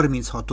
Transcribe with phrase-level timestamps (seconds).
[0.00, 0.52] 36.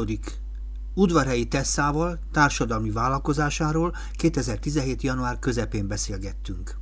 [0.94, 5.02] Udvarhelyi Tesszával társadalmi vállalkozásáról 2017.
[5.02, 6.76] január közepén beszélgettünk.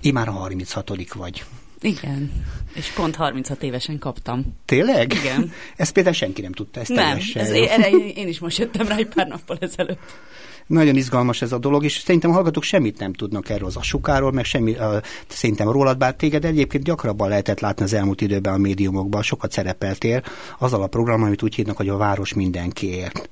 [0.00, 1.12] Imár a 36.
[1.14, 1.44] vagy.
[1.80, 4.56] Igen, és pont 36 évesen kaptam.
[4.64, 5.12] Tényleg?
[5.12, 5.52] Igen.
[5.76, 9.08] Ezt például senki nem tudta, ezt Nem, ez, én, én is most jöttem rá egy
[9.08, 10.00] pár nappal ezelőtt.
[10.66, 14.32] Nagyon izgalmas ez a dolog, és szerintem a hallgatók semmit nem tudnak erről az asukáról,
[14.32, 14.96] meg semmi, uh,
[15.28, 20.22] szerintem rólad, bár téged egyébként gyakrabban lehetett látni az elmúlt időben a médiumokban, sokat szerepeltél
[20.58, 23.30] azzal a programmal, amit úgy hívnak, hogy a város mindenkiért.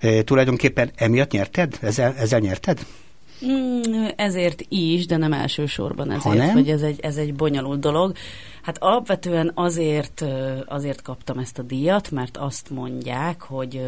[0.00, 1.78] E, tulajdonképpen emiatt nyerted?
[1.80, 2.86] Ezzel, ezzel nyerted?
[3.46, 6.52] Mm, ezért is, de nem elsősorban ezért, Ha nem?
[6.52, 8.12] hogy ez egy, ez egy bonyolult dolog.
[8.62, 10.24] Hát alapvetően azért,
[10.66, 13.86] azért kaptam ezt a díjat, mert azt mondják, hogy,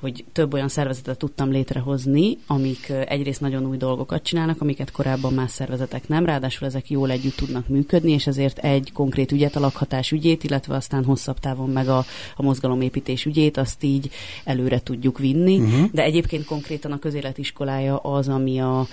[0.00, 5.50] hogy több olyan szervezetet tudtam létrehozni, amik egyrészt nagyon új dolgokat csinálnak, amiket korábban más
[5.50, 10.12] szervezetek nem, ráadásul ezek jól együtt tudnak működni, és ezért egy konkrét ügyet, a lakhatás
[10.12, 12.04] ügyét, illetve aztán hosszabb távon meg a,
[12.36, 14.10] a mozgalomépítés ügyét, azt így
[14.44, 15.58] előre tudjuk vinni.
[15.58, 15.90] Uh-huh.
[15.92, 18.86] De egyébként konkrétan a közéletiskolája az, ami a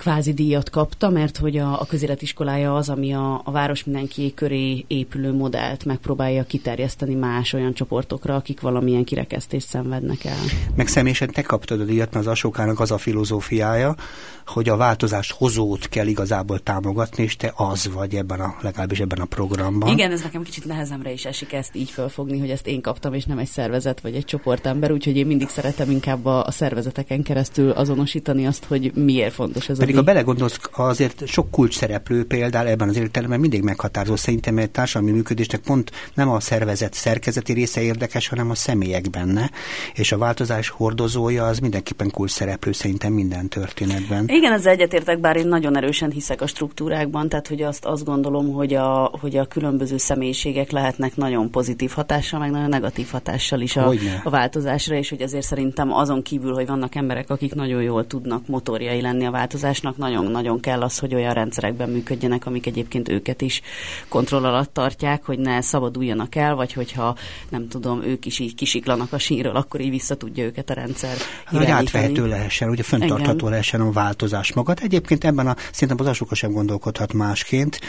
[0.00, 4.84] kvázi díjat kapta, mert hogy a, a közéletiskolája az, ami a, a város mindenki köré
[4.86, 10.38] épülő modellt megpróbálja kiterjeszteni más olyan csoportokra, akik valamilyen kirekesztést szenvednek el.
[10.74, 13.94] Meg személyesen te kaptad a díjat, mert az Asókának az a filozófiája,
[14.46, 19.20] hogy a változást hozót kell igazából támogatni, és te az vagy ebben a, legalábbis ebben
[19.20, 19.92] a programban.
[19.92, 23.24] Igen, ez nekem kicsit nehezemre is esik ezt így fölfogni, hogy ezt én kaptam, és
[23.24, 27.70] nem egy szervezet vagy egy csoportember, úgyhogy én mindig szeretem inkább a, a szervezeteken keresztül
[27.70, 32.68] azonosítani azt, hogy miért fontos ez Pedig a ha belegondolsz, azért sok kulcs szereplő például
[32.68, 34.16] ebben az értelemben mindig meghatározó.
[34.16, 39.50] Szerintem egy társadalmi működésnek pont nem a szervezet szerkezeti része érdekes, hanem a személyek benne,
[39.94, 44.24] és a változás hordozója az mindenképpen kulcs szereplő szerintem minden történetben.
[44.28, 48.52] Igen, ezzel egyetértek, bár én nagyon erősen hiszek a struktúrákban, tehát hogy azt, azt gondolom,
[48.52, 53.76] hogy a, hogy a különböző személyiségek lehetnek nagyon pozitív hatással, meg nagyon negatív hatással is
[53.76, 53.92] a,
[54.24, 58.46] a változásra, és hogy azért szerintem azon kívül, hogy vannak emberek, akik nagyon jól tudnak
[58.46, 59.30] motorjai lenni a
[59.80, 63.60] változásnak, nagyon-nagyon kell az, hogy olyan rendszerekben működjenek, amik egyébként őket is
[64.08, 67.16] kontroll alatt tartják, hogy ne szabaduljanak el, vagy hogyha
[67.48, 71.16] nem tudom, ők is így kisiklanak a sínről, akkor így vissza tudja őket a rendszer
[71.46, 74.78] Hogy átvehető lehessen, ugye fenntartható lehessen a változás magad.
[74.82, 77.80] Egyébként ebben a szerintem az Asuka sem gondolkodhat másként.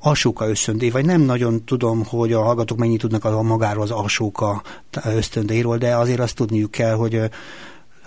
[0.00, 4.62] Asuka ösztöndé, vagy nem nagyon tudom, hogy a hallgatók mennyit tudnak a magáról az Asuka
[5.04, 7.20] ösztöndéről, de azért azt tudniuk kell, hogy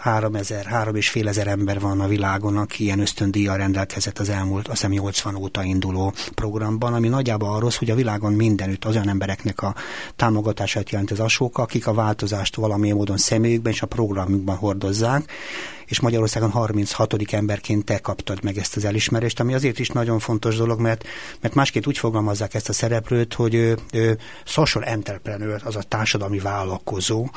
[0.03, 4.29] három ezer, három és fél ezer ember van a világon, aki ilyen ösztöndíjjal rendelkezett az
[4.29, 8.95] elmúlt, azt hiszem 80 óta induló programban, ami nagyjából arról, hogy a világon mindenütt az
[8.95, 9.75] olyan embereknek a
[10.15, 15.31] támogatását jelent az asóka, akik a változást valamilyen módon személyükben és a programjukban hordozzák,
[15.93, 17.13] és Magyarországon 36.
[17.31, 21.05] emberként te kaptad meg ezt az elismerést, ami azért is nagyon fontos dolog, mert,
[21.41, 26.39] mert másként úgy fogalmazzák ezt a szereplőt, hogy ő, ő social entrepreneur, az a társadalmi
[26.39, 27.27] vállalkozó,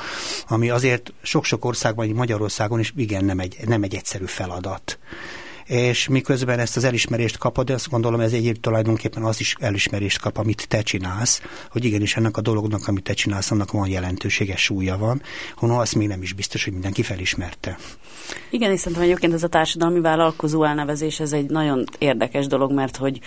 [0.47, 4.99] ami azért sok-sok országban, Magyarországon is igen nem egy, nem egy egyszerű feladat
[5.67, 10.37] és miközben ezt az elismerést kapod, azt gondolom ez egy tulajdonképpen az is elismerést kap,
[10.37, 11.41] amit te csinálsz,
[11.71, 15.21] hogy igenis ennek a dolognak, amit te csinálsz, annak van jelentősége, súlya van,
[15.55, 17.77] honnan azt még nem is biztos, hogy mindenki felismerte.
[18.49, 22.95] Igen, és szerintem egyébként ez a társadalmi vállalkozó elnevezés, ez egy nagyon érdekes dolog, mert
[22.97, 23.19] hogy,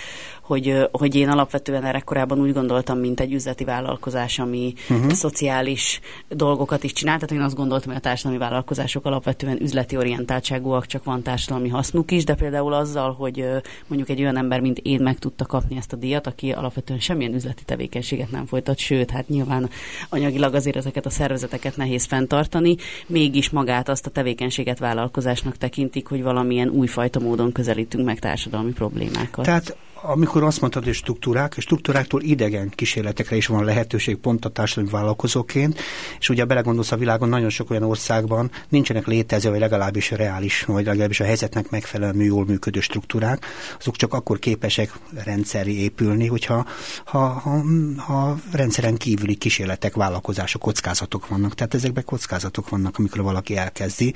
[0.43, 5.13] hogy, hogy én alapvetően erre korábban úgy gondoltam, mint egy üzleti vállalkozás, ami uh-huh.
[5.13, 7.15] szociális dolgokat is csinál.
[7.15, 12.11] Tehát én azt gondoltam, hogy a társadalmi vállalkozások alapvetően üzleti orientáltságúak, csak van társadalmi hasznuk
[12.11, 13.45] is, de például azzal, hogy
[13.87, 17.35] mondjuk egy olyan ember, mint én meg tudta kapni ezt a díjat, aki alapvetően semmilyen
[17.35, 19.71] üzleti tevékenységet nem folytat, sőt, hát nyilván
[20.09, 22.77] anyagilag azért ezeket a szervezeteket nehéz fenntartani,
[23.07, 29.45] mégis magát azt a tevékenységet vállalkozásnak tekintik, hogy valamilyen újfajta módon közelítünk meg társadalmi problémákat.
[29.45, 34.49] Tehát amikor azt mondtad, hogy struktúrák, és struktúráktól idegen kísérletekre is van lehetőség pont a
[34.49, 35.81] társadalmi vállalkozóként,
[36.19, 40.85] és ugye belegondolsz a világon nagyon sok olyan országban nincsenek létező, vagy legalábbis reális, vagy
[40.85, 43.45] legalábbis a helyzetnek megfelelően jól működő struktúrák,
[43.79, 44.93] azok csak akkor képesek
[45.25, 46.67] rendszeri épülni, hogyha
[47.05, 47.63] ha, ha,
[47.97, 51.55] ha rendszeren kívüli kísérletek, vállalkozások, kockázatok vannak.
[51.55, 54.15] Tehát ezekben kockázatok vannak, amikor valaki elkezdi,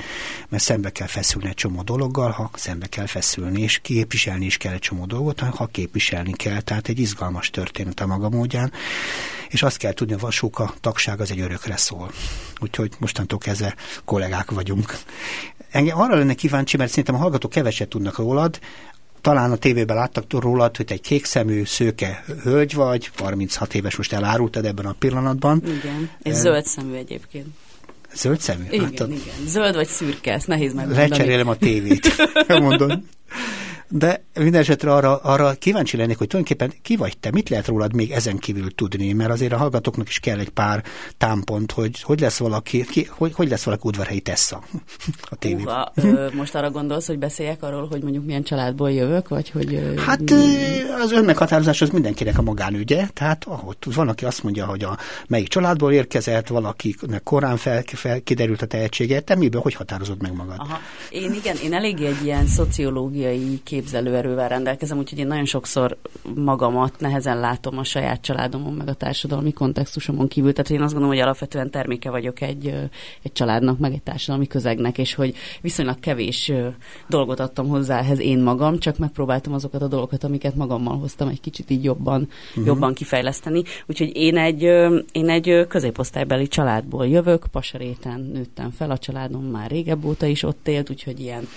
[0.49, 4.73] mert szembe kell feszülni egy csomó dologgal, ha szembe kell feszülni, és képviselni is kell
[4.73, 8.73] egy csomó dolgot, ha képviselni kell, tehát egy izgalmas történet a maga módján,
[9.49, 12.11] és azt kell tudni, a Vasúka tagság az egy örökre szól.
[12.61, 13.75] Úgyhogy mostantól kezdve
[14.05, 14.99] kollégák vagyunk.
[15.71, 18.59] Engem arra lenne kíváncsi, mert szerintem a hallgatók keveset tudnak rólad,
[19.21, 24.65] talán a tévében láttak rólad, hogy egy kékszemű, szőke hölgy vagy, 36 éves most elárultad
[24.65, 25.63] ebben a pillanatban.
[25.65, 26.35] Igen, és e...
[26.35, 27.47] zöld szemű egyébként.
[28.15, 28.65] Zöld szemű?
[28.71, 29.47] Igen, hát, igen.
[29.47, 31.09] Zöld vagy szürke, ezt nehéz megmondani.
[31.09, 32.09] Lecserélem a tévét,
[32.49, 33.01] mondod.
[33.89, 37.95] De minden esetre arra, arra kíváncsi lennék, hogy tulajdonképpen ki vagy te, mit lehet rólad
[37.95, 40.85] még ezen kívül tudni, mert azért a hallgatóknak is kell egy pár
[41.19, 44.63] támpont, hogy hogy lesz valaki, ki, hogy, hogy lesz valaki udvarhelyi tessa
[45.31, 45.65] a tévében.
[45.65, 49.95] Uha, ö, most arra gondolsz, hogy beszéljek arról, hogy mondjuk milyen családból jövök, vagy hogy...
[50.07, 50.21] Hát
[51.03, 55.49] az önmeghatározás az mindenkinek a magánügye, tehát ahogy van, aki azt mondja, hogy a melyik
[55.49, 60.57] családból érkezett, valakinek korán fel, fel kiderült a tehetsége, te miből, hogy határozod meg magad?
[60.59, 60.79] Aha.
[61.11, 65.97] Én igen, én eléggé egy ilyen szociológiai képzelőerővel rendelkezem, úgyhogy én nagyon sokszor
[66.35, 70.53] magamat nehezen látom a saját családomon, meg a társadalmi kontextusomon kívül.
[70.53, 72.67] Tehát én azt gondolom, hogy alapvetően terméke vagyok egy,
[73.23, 76.53] egy családnak, meg egy társadalmi közegnek, és hogy viszonylag kevés
[77.09, 81.41] dolgot adtam hozzá ehhez én magam, csak megpróbáltam azokat a dolgokat, amiket magammal hoztam egy
[81.41, 82.67] kicsit így jobban, uh-huh.
[82.67, 83.63] jobban kifejleszteni.
[83.87, 84.63] Úgyhogy én egy,
[85.13, 90.69] én egy középosztálybeli családból jövök, Pasaréten nőttem fel, a családom már régebb óta is ott
[90.69, 91.49] élt, úgyhogy ilyen,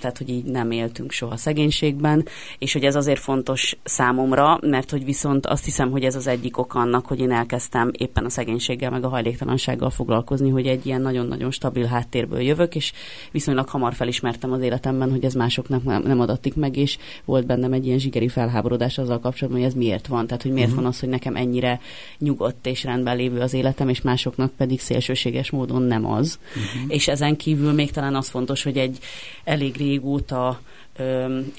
[0.00, 2.26] tehát hogy így nem éltünk soha szegénységben,
[2.58, 6.58] és hogy ez azért fontos számomra, mert hogy viszont azt hiszem, hogy ez az egyik
[6.58, 11.00] ok annak, hogy én elkezdtem éppen a szegénységgel, meg a hajléktalansággal foglalkozni, hogy egy ilyen
[11.00, 12.92] nagyon-nagyon stabil háttérből jövök, és
[13.30, 17.86] viszonylag hamar felismertem az életemben, hogy ez másoknak nem adatik meg, és volt bennem egy
[17.86, 20.26] ilyen zsigeri felháborodás azzal kapcsolatban, hogy ez miért van.
[20.26, 20.82] Tehát, hogy miért uh-huh.
[20.82, 21.80] van az, hogy nekem ennyire
[22.18, 26.38] nyugodt és rendben lévő az életem, és másoknak pedig szélsőséges módon nem az.
[26.48, 26.94] Uh-huh.
[26.94, 28.98] És ezen kívül még talán az fontos, hogy egy
[29.44, 30.60] elég régóta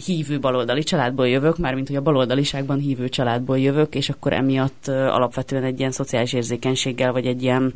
[0.05, 5.63] hívő baloldali családból jövök, mármint hogy a baloldaliságban hívő családból jövök, és akkor emiatt alapvetően
[5.63, 7.73] egy ilyen szociális érzékenységgel, vagy egy ilyen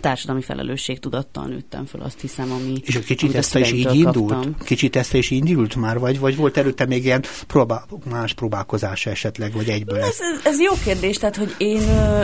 [0.00, 4.32] társadalmi felelősség tudattal nőttem föl, azt hiszem, ami És a kicsit ezt is így indult?
[4.32, 4.56] Kaptam.
[4.64, 9.52] Kicsit ezt is indult már, vagy, vagy volt előtte még ilyen próbál, más próbálkozása esetleg,
[9.52, 9.98] vagy egyből?
[9.98, 11.80] Ez, ez, ez jó kérdés, tehát hogy én,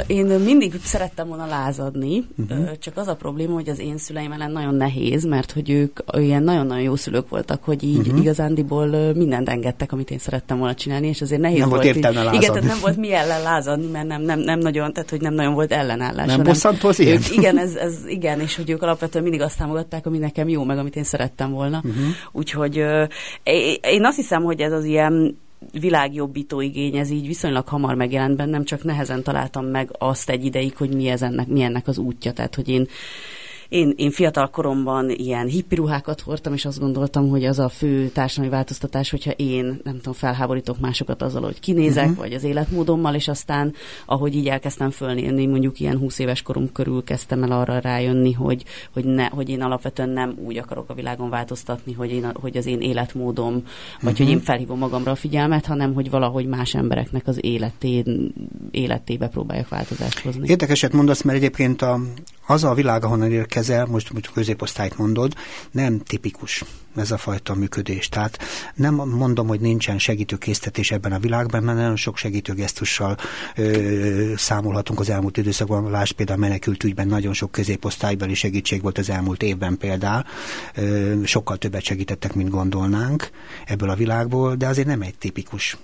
[0.06, 2.78] én mindig szerettem volna lázadni, uh-huh.
[2.78, 6.42] csak az a probléma, hogy az én szüleim ellen nagyon nehéz, mert hogy ők ilyen
[6.42, 8.20] nagyon-nagyon jó szülők voltak, hogy így uh-huh.
[8.20, 11.82] igazándiból mindent engedtek, amit én szerettem volna csinálni, és azért nehéz nem volt.
[11.82, 12.38] volt értelme lázadni.
[12.38, 15.34] Igen, tehát nem volt mi ellen lázadni, mert nem, nem, nem nagyon, tehát hogy nem
[15.34, 16.26] nagyon volt ellenállás.
[16.26, 17.16] Nem bosszantó az ilyen?
[17.16, 20.64] Ők, igen, ez, ez igen, és hogy ők alapvetően mindig azt támogatták, ami nekem jó,
[20.64, 21.76] meg amit én szerettem volna.
[21.76, 22.04] Uh-huh.
[22.32, 22.76] Úgyhogy
[23.80, 25.38] én azt hiszem, hogy ez az ilyen
[25.72, 30.76] világjobbító igény, ez így viszonylag hamar megjelent bennem, csak nehezen találtam meg azt egy ideig,
[30.76, 32.32] hogy mi, ez ennek, mi ennek az útja.
[32.32, 32.86] Tehát, hogy én
[33.68, 38.50] én, én fiatal koromban ilyen hippiruhákat hordtam, és azt gondoltam, hogy az a fő társadalmi
[38.50, 42.18] változtatás, hogyha én, nem tudom, felháborítok másokat azzal, hogy kinézek, uh-huh.
[42.18, 43.74] vagy az életmódommal, és aztán,
[44.06, 48.64] ahogy így elkezdtem fölnélni, mondjuk ilyen 20 éves korom körül kezdtem el arra rájönni, hogy,
[48.92, 52.66] hogy, ne, hogy én alapvetően nem úgy akarok a világon változtatni, hogy, én, hogy az
[52.66, 54.18] én életmódom, vagy uh-huh.
[54.18, 58.34] hogy én felhívom magamra a figyelmet, hanem hogy valahogy más embereknek az életén,
[58.70, 60.48] életébe próbáljak változást hozni.
[60.48, 62.00] Érdekeset mondasz, mert egyébként a,
[62.46, 65.34] az a világ, ahonnan érkezel, most mondjuk középosztályt mondod,
[65.70, 66.64] nem tipikus
[66.96, 68.08] ez a fajta működés.
[68.08, 68.38] Tehát
[68.74, 73.16] nem mondom, hogy nincsen segítőkésztetés ebben a világban, mert nagyon sok segítőgesztussal
[73.56, 75.90] ö, számolhatunk az elmúlt időszakban.
[75.90, 80.24] Lásd például a menekült ügyben nagyon sok középosztálybeli segítség volt az elmúlt évben például.
[80.74, 83.30] Ö, sokkal többet segítettek, mint gondolnánk
[83.66, 85.76] ebből a világból, de azért nem egy tipikus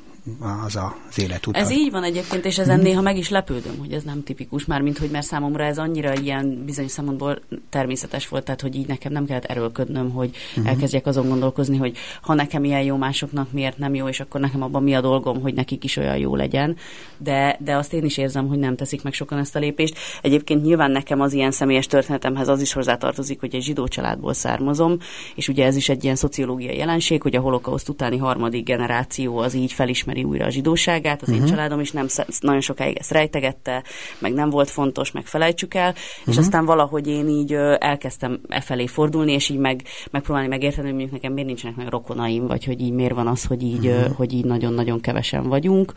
[0.64, 1.56] az az életút.
[1.56, 2.84] Ez így van egyébként, és ezen hmm.
[2.84, 6.14] néha meg is lepődöm, hogy ez nem tipikus, már mint hogy mert számomra ez annyira
[6.14, 10.67] ilyen bizonyos szempontból természetes volt, tehát hogy így nekem nem kellett erőlködnöm, hogy hmm.
[10.67, 14.62] elkezdjek azon gondolkozni, hogy ha nekem ilyen jó, másoknak miért nem jó, és akkor nekem
[14.62, 16.76] abban mi a dolgom, hogy nekik is olyan jó legyen.
[17.17, 19.98] De, de azt én is érzem, hogy nem teszik meg sokan ezt a lépést.
[20.22, 24.96] Egyébként nyilván nekem az ilyen személyes történetemhez az is hozzátartozik, hogy egy zsidó családból származom,
[25.34, 29.55] és ugye ez is egy ilyen szociológiai jelenség, hogy a holokauszt utáni harmadik generáció az
[29.55, 31.36] így felismer felismeri újra a zsidóságát, az uh-huh.
[31.36, 31.52] én mhm.
[31.54, 32.06] családom is nem
[32.40, 33.82] nagyon sokáig ezt rejtegette,
[34.19, 36.04] meg nem volt fontos, meg felejtsük el, uh-huh.
[36.26, 36.38] és mhm.
[36.38, 41.12] aztán valahogy én így elkezdtem e felé fordulni, és így meg, megpróbálni megérteni, hogy mondjuk
[41.12, 44.16] nekem miért nincsenek meg rokonaim, vagy hogy így miért van az, hogy így, uh-huh.
[44.16, 45.92] hogy így nagyon-nagyon kevesen vagyunk,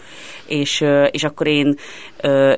[0.48, 1.76] és, és akkor én,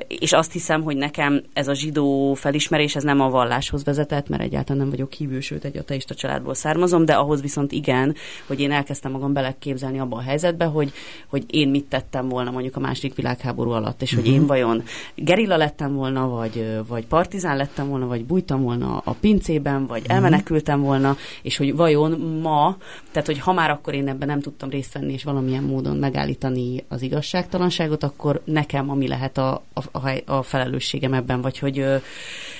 [0.08, 4.42] és azt hiszem, hogy nekem ez a zsidó felismerés, ez nem a valláshoz vezetett, mert
[4.42, 8.14] egyáltalán nem vagyok hívő, sőt egy ateista családból származom, de ahhoz viszont igen,
[8.46, 10.92] hogy én elkezdtem magam beleképzelni abba a helyzetbe, hogy,
[11.28, 14.24] hogy én mit tettem volna mondjuk a második világháború alatt, és uh-huh.
[14.24, 14.48] hogy én mhm.
[14.48, 14.82] vajon
[15.14, 20.14] gerilla lettem volna, vagy, vagy partizán lettem volna, vagy bújtam volna a pincében, vagy uh-huh.
[20.14, 22.76] elmenekültem volna, és hogy vajon ma,
[23.10, 26.84] tehát hogy ha már akkor én ebben nem tudtam részt venni, és valamilyen módon megállítani
[26.88, 29.62] az igazságtalanságot, akkor nekem ami lehet a,
[29.92, 31.84] a, a felelősségem ebben, vagy hogy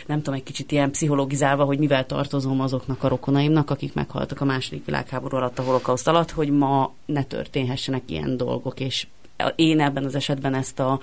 [0.07, 4.45] nem tudom, egy kicsit ilyen pszichologizálva, hogy mivel tartozom azoknak a rokonaimnak, akik meghaltak a
[4.45, 9.07] második világháború alatt, a holokauszt alatt, hogy ma ne történhessenek ilyen dolgok, és
[9.55, 11.01] én ebben az esetben ezt a,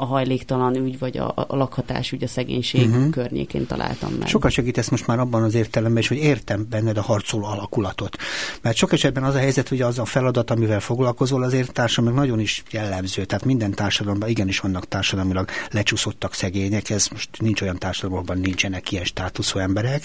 [0.00, 3.10] a hajléktalan ügy, vagy a, a lakhatás ügy a szegénység uh-huh.
[3.10, 4.28] környékén találtam meg.
[4.28, 8.16] Sokat segítesz most már abban az értelemben is, hogy értem benned a harcoló alakulatot.
[8.62, 12.40] Mert sok esetben az a helyzet, hogy az a feladat, amivel foglalkozol, azért társadalom nagyon
[12.40, 13.24] is jellemző.
[13.24, 19.04] Tehát minden társadalomban igenis vannak társadalmilag lecsúszottak szegények, ez most nincs olyan társadalomban nincsenek ilyen
[19.04, 20.04] státuszú emberek,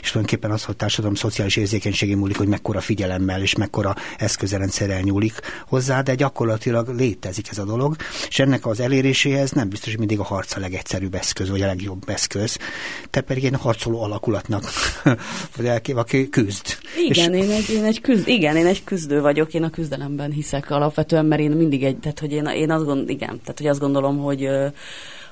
[0.00, 5.40] és tulajdonképpen az, hogy társadalom szociális érzékenységé múlik, hogy mekkora figyelemmel és mekkora eszközrendszerrel nyúlik
[5.68, 7.96] hozzá, de gyakorlatilag létezik ez a dolog,
[8.28, 8.80] és ennek az
[9.36, 12.58] eléréséhez nem biztos, hogy mindig a harc a legegyszerűbb eszköz, vagy a legjobb eszköz.
[13.10, 14.64] Te pedig egy harcoló alakulatnak,
[15.56, 16.78] vagy aki küzd.
[17.08, 17.42] Igen, és...
[17.42, 21.24] én egy, én egy küzd, igen, én egy küzdő vagyok, én a küzdelemben hiszek alapvetően,
[21.26, 24.18] mert én mindig egy, tehát hogy én, én azt gondolom, igen, tehát hogy azt gondolom,
[24.18, 24.48] hogy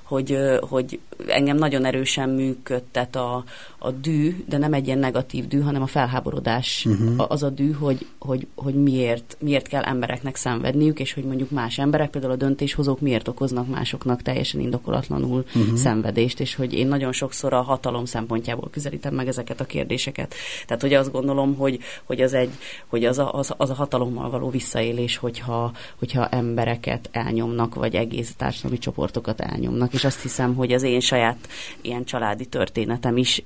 [0.05, 3.45] hogy, hogy engem nagyon erősen működtet a,
[3.79, 7.25] a dű, de nem egy ilyen negatív dű, hanem a felháborodás uh-huh.
[7.29, 11.79] az a dű, hogy, hogy, hogy miért, miért kell embereknek szenvedniük, és hogy mondjuk más
[11.79, 15.77] emberek, például a döntéshozók miért okoznak másoknak teljesen indokolatlanul uh-huh.
[15.77, 20.35] szenvedést, és hogy én nagyon sokszor a hatalom szempontjából közelítem meg ezeket a kérdéseket.
[20.67, 22.51] Tehát, hogy azt gondolom, hogy, hogy az egy,
[22.87, 28.35] hogy az a, az, az a hatalommal való visszaélés, hogyha, hogyha embereket elnyomnak, vagy egész
[28.37, 31.49] társadalmi csoportokat elnyomnak, és azt hiszem, hogy az én saját
[31.81, 33.43] ilyen családi történetem is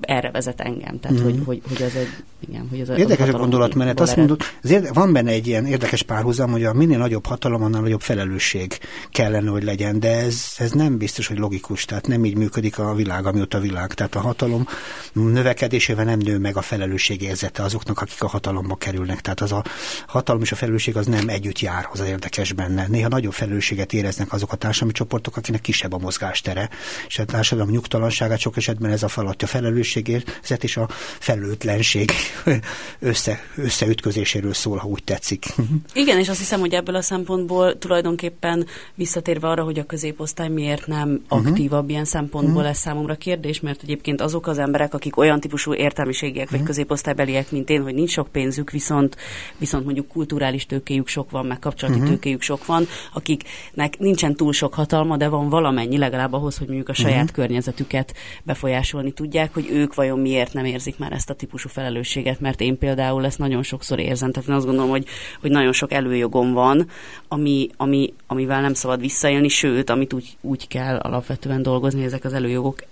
[0.00, 1.00] erre vezet engem.
[1.00, 1.22] Tehát, mm.
[1.22, 2.08] hogy, hogy, hogy ez egy,
[2.48, 4.00] igen, hogy ez Érdekes a gondolatmenet.
[4.00, 7.62] Azt mondod, az érde, van benne egy ilyen érdekes párhuzam, hogy a minél nagyobb hatalom,
[7.62, 8.78] annál nagyobb felelősség
[9.10, 12.94] kellene, hogy legyen, de ez, ez nem biztos, hogy logikus, tehát nem így működik a
[12.94, 13.94] világ, amióta a világ.
[13.94, 14.66] Tehát a hatalom
[15.12, 19.20] növekedésével nem nő meg a felelősség érzete azoknak, akik a hatalomba kerülnek.
[19.20, 19.64] Tehát az a
[20.06, 22.86] hatalom és a felelősség az nem együtt jár, az érdekes benne.
[22.88, 26.68] Néha nagyobb felelősséget éreznek azok a társadalmi csoportok, akinek kisebb a mozgástere.
[27.06, 32.10] És a társadalom nyugtalanságát sok esetben ez a feladatja felelősség felelősségérzet és a felelőtlenség
[32.98, 35.46] össze, összeütközéséről szól, ha úgy tetszik.
[35.92, 40.86] Igen, és azt hiszem, hogy ebből a szempontból tulajdonképpen visszatérve arra, hogy a középosztály miért
[40.86, 41.20] nem mhm.
[41.28, 41.90] aktívabb uh-huh.
[41.90, 42.66] ilyen szempontból uh-huh.
[42.66, 46.50] lesz számomra kérdés, mert egyébként azok az emberek, akik olyan típusú értelmiségiek uh-huh.
[46.50, 46.68] vagy mhm.
[46.68, 49.16] középosztálybeliek, mint én, hogy nincs sok pénzük, viszont,
[49.58, 52.14] viszont mondjuk kulturális tőkéjük sok van, meg kapcsolati uh-huh.
[52.14, 56.88] tőkéjük sok van, akiknek nincsen túl sok hatalma, de van valamennyi legalább ahhoz, hogy mondjuk
[56.88, 57.34] a saját uh-huh.
[57.34, 62.60] környezetüket befolyásolni tudják, hogy ők vajon miért nem érzik már ezt a típusú felelősséget, mert
[62.60, 64.32] én például ezt nagyon sokszor érzem.
[64.32, 65.06] Tehát én azt gondolom, hogy,
[65.40, 66.88] hogy nagyon sok előjogom van,
[67.28, 72.32] ami, ami, amivel nem szabad visszaélni, sőt, amit úgy, úgy kell alapvetően dolgozni, ezek az
[72.32, 72.82] előjogok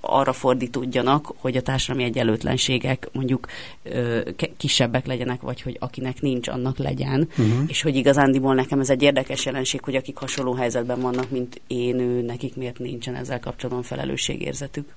[0.00, 3.46] arra fordítódjanak, hogy a társadalmi egyenlőtlenségek mondjuk
[3.82, 4.20] ö,
[4.56, 7.28] kisebbek legyenek, vagy hogy akinek nincs, annak legyen.
[7.30, 7.62] Uh-huh.
[7.66, 12.00] És hogy igazándiból nekem ez egy érdekes jelenség, hogy akik hasonló helyzetben vannak, mint én,
[12.00, 14.94] ő, nekik miért nincsen ezzel kapcsolatban felelősségérzetük.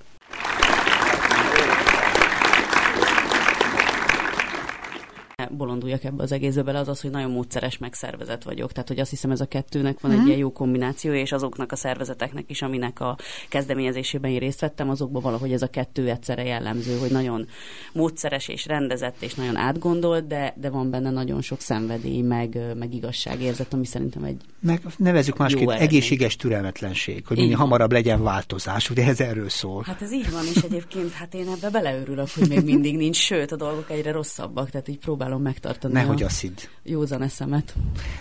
[5.58, 8.72] Bolonduljak ebbe az egészbe bele, az az, hogy nagyon módszeres megszervezet vagyok.
[8.72, 10.28] Tehát, hogy azt hiszem, ez a kettőnek van egy mhm.
[10.28, 13.18] ilyen jó kombináció, és azoknak a szervezeteknek is, aminek a
[13.50, 17.48] kezdeményezésében én részt vettem, azokban valahogy ez a kettő egyszerre jellemző, hogy nagyon
[17.94, 22.94] módszeres és rendezett, és nagyon átgondolt, de, de van benne nagyon sok szenvedély, meg, meg
[22.94, 29.06] igazságérzet, ami szerintem egy meg nevezük másképp egészséges türelmetlenség, hogy minél hamarabb legyen változás, ugye
[29.06, 29.84] ez erről szól.
[29.88, 33.52] Hát ez így van, és egyébként hát én ebbe beleörülök, hogy még mindig nincs, sőt
[33.52, 36.58] a dolgok egyre rosszabbak, tehát így próbálom megtartani Nehogy a azt hidd.
[36.84, 37.74] józan eszemet.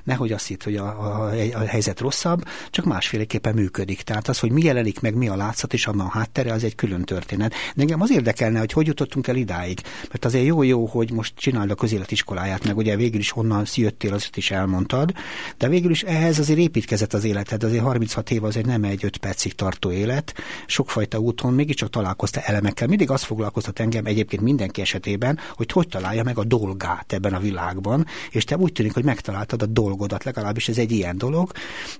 [0.04, 4.02] Nehogy azt hidd, hogy a, a, a helyzet rosszabb, csak másféleképpen működik.
[4.02, 7.02] Tehát az, hogy mi jelenik meg, mi a látszat és a háttere, az egy külön
[7.02, 7.50] történet.
[7.74, 9.80] De engem az érdekelne, hogy hogy jutottunk el idáig.
[10.08, 14.36] Mert azért jó-jó, hogy most csináld a közéletiskoláját, meg ugye végül is honnan jöttél, azt
[14.36, 15.12] is elmondtad,
[15.58, 19.16] de végül is ehhez azért építkezett az életed, azért 36 év azért nem egy 5
[19.16, 20.34] percig tartó élet,
[20.66, 22.88] sokfajta úton mégiscsak találkozta elemekkel.
[22.88, 27.38] Mindig azt foglalkoztat engem egyébként mindenki esetében, hogy hogy találja meg a dolgát ebben a
[27.38, 31.52] világban, és te úgy tűnik, hogy megtaláltad a dolgodat, legalábbis ez egy ilyen dolog,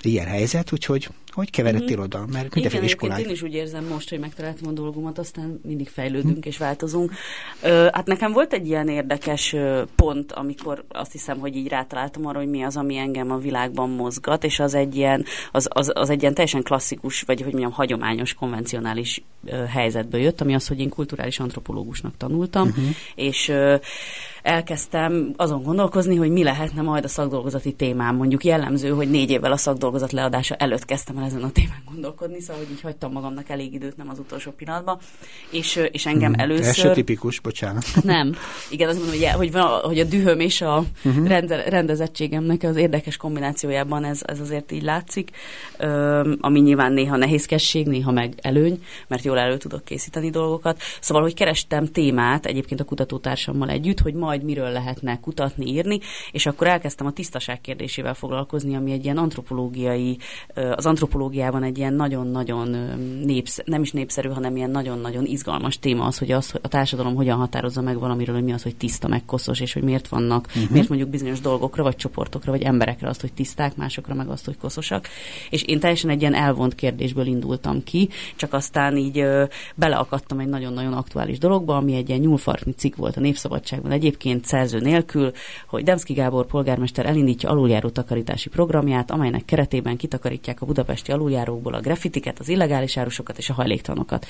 [0.03, 2.05] ilyen helyzet, úgyhogy hogy keveredtél mm-hmm.
[2.05, 2.25] oda?
[2.33, 3.21] Mert mindenféle iskolák.
[3.21, 6.49] Én is úgy érzem most, hogy megtaláltam a dolgomat, aztán mindig fejlődünk mm.
[6.49, 7.13] és változunk.
[7.63, 9.55] Ö, hát nekem volt egy ilyen érdekes
[9.95, 13.91] pont, amikor azt hiszem, hogy így rátaláltam arra, hogy mi az, ami engem a világban
[13.91, 17.73] mozgat, és az egy ilyen, az, az, az egy ilyen teljesen klasszikus, vagy hogy mondjam,
[17.73, 22.85] hagyományos, konvencionális ö, helyzetből jött, ami az, hogy én kulturális antropológusnak tanultam, uh-huh.
[23.15, 23.77] és ö,
[24.43, 25.00] elkezdtem
[25.37, 28.17] azon gondolkozni, hogy mi lehetne majd a szakdolgozati témám.
[28.17, 32.41] Mondjuk jellemző, hogy négy évvel a szakdolgozat leadása előtt kezdtem el ezen a témán gondolkodni,
[32.41, 34.99] szóval hogy így hagytam magamnak elég időt, nem az utolsó pillanatban.
[35.51, 36.41] És, és engem hmm.
[36.41, 36.67] először...
[36.67, 37.85] Ez se tipikus, bocsánat.
[38.03, 38.35] Nem.
[38.71, 41.27] Igen, azt mondom, hogy, hogy, van, hogy a dühöm és a uh-huh.
[41.27, 45.31] rende, rendezettségemnek az érdekes kombinációjában ez, ez azért így látszik,
[45.79, 50.81] Ö, ami nyilván néha nehézkesség, néha meg előny, mert jól elő tudok készíteni dolgokat.
[51.01, 56.01] Szóval, hogy kerestem témát egyébként a kutatótársammal együtt, hogy majd miről lehet lehetne kutatni, írni,
[56.33, 60.19] és akkor elkezdtem a tisztaság kérdésével foglalkozni, ami egy ilyen antropológiai,
[60.55, 62.69] az antropológiában egy ilyen nagyon-nagyon
[63.25, 67.15] népsz, nem is népszerű, hanem ilyen nagyon-nagyon izgalmas téma az, hogy az, hogy a társadalom
[67.15, 70.47] hogyan határozza meg valamiről, hogy mi az, hogy tiszta, meg koszos, és hogy miért vannak,
[70.47, 70.71] uh-huh.
[70.71, 74.57] miért mondjuk bizonyos dolgokra, vagy csoportokra, vagy emberekre azt, hogy tiszták, másokra meg azt, hogy
[74.57, 75.09] koszosak.
[75.51, 79.45] És én teljesen egy ilyen elvont kérdésből indultam ki, csak aztán így ö,
[79.75, 84.80] beleakadtam egy nagyon-nagyon aktuális dologba, ami egy ilyen nyúlfarkni cikk volt a Népszabadságban egyébként szerző
[84.81, 85.33] nélkül,
[85.67, 91.81] hogy Demszki Gábor polgármester elindítja aluljáró takarítási programját, amelynek keretében kitakarítják a budapesti aluljárókból a
[91.81, 94.27] grafitiket, az illegális árusokat és a hajléktanokat.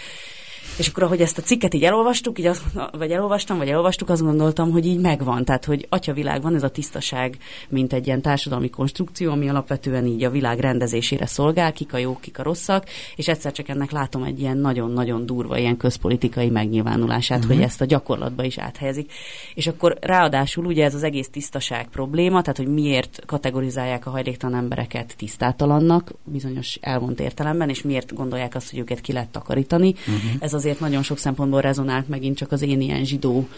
[0.79, 2.63] És akkor, ahogy ezt a cikket így elolvastuk, így az,
[2.93, 5.45] vagy elolvastam, vagy elolvastuk, azt gondoltam, hogy így megvan.
[5.45, 7.39] Tehát, hogy atyavilág van ez a tisztaság,
[7.69, 12.21] mint egy ilyen társadalmi konstrukció, ami alapvetően így a világ rendezésére szolgál, kik a jók,
[12.21, 17.39] kik a rosszak, és egyszer csak ennek látom egy ilyen nagyon-nagyon durva ilyen közpolitikai megnyilvánulását,
[17.39, 17.55] uh-huh.
[17.55, 19.13] hogy ezt a gyakorlatba is áthelyezik.
[19.55, 24.59] És akkor ráadásul ugye ez az egész tisztaság probléma, tehát hogy miért kategorizálják a hajléktalan
[24.59, 29.89] embereket tisztátalannak, bizonyos elvont értelemben, és miért gondolják azt, hogy őket ki lehet takarítani.
[29.89, 30.31] Uh-huh.
[30.39, 33.49] Ez azért azért nagyon sok szempontból rezonált megint csak az én ilyen zsidó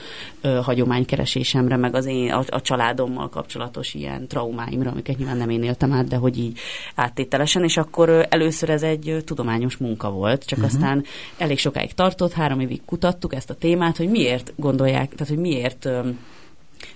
[0.41, 5.63] ö, hagyománykeresésemre, meg az én a, a családommal kapcsolatos ilyen traumáimra, amiket nyilván nem én
[5.63, 6.59] éltem át, de hogy így
[6.95, 10.75] áttételesen, és akkor ö, először ez egy ö, tudományos munka volt, csak uh-huh.
[10.75, 11.05] aztán
[11.37, 15.85] elég sokáig tartott, három évig kutattuk ezt a témát, hogy miért gondolják, tehát hogy miért
[15.85, 16.09] ö,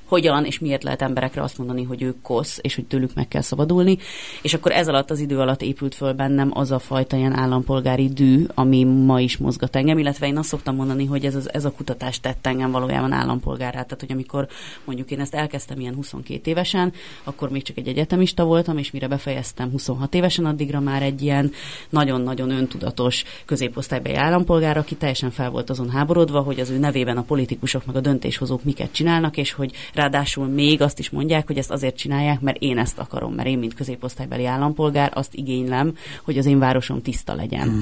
[0.07, 3.41] hogyan és miért lehet emberekre azt mondani, hogy ők kosz, és hogy tőlük meg kell
[3.41, 3.99] szabadulni.
[4.43, 8.09] És akkor ez alatt az idő alatt épült föl bennem az a fajta ilyen állampolgári
[8.09, 11.65] dű, ami ma is mozgat engem, illetve én azt szoktam mondani, hogy ez, az, ez
[11.65, 13.85] a kutatás tett engem valójában állampolgárát.
[13.87, 14.49] Tehát, hogy amikor
[14.85, 16.93] mondjuk én ezt elkezdtem ilyen 22 évesen,
[17.25, 21.53] akkor még csak egy egyetemista voltam, és mire befejeztem 26 évesen, addigra már egy ilyen
[21.91, 27.23] nagyon-nagyon öntudatos középosztálybeli állampolgár, aki teljesen fel volt azon háborodva, hogy az ő nevében a
[27.23, 31.71] politikusok meg a döntéshozók miket csinálnak, és hogy Ráadásul még azt is mondják, hogy ezt
[31.71, 36.47] azért csinálják, mert én ezt akarom, mert én, mint középosztálybeli állampolgár, azt igénylem, hogy az
[36.47, 37.69] én városom tiszta legyen.
[37.69, 37.81] Mm.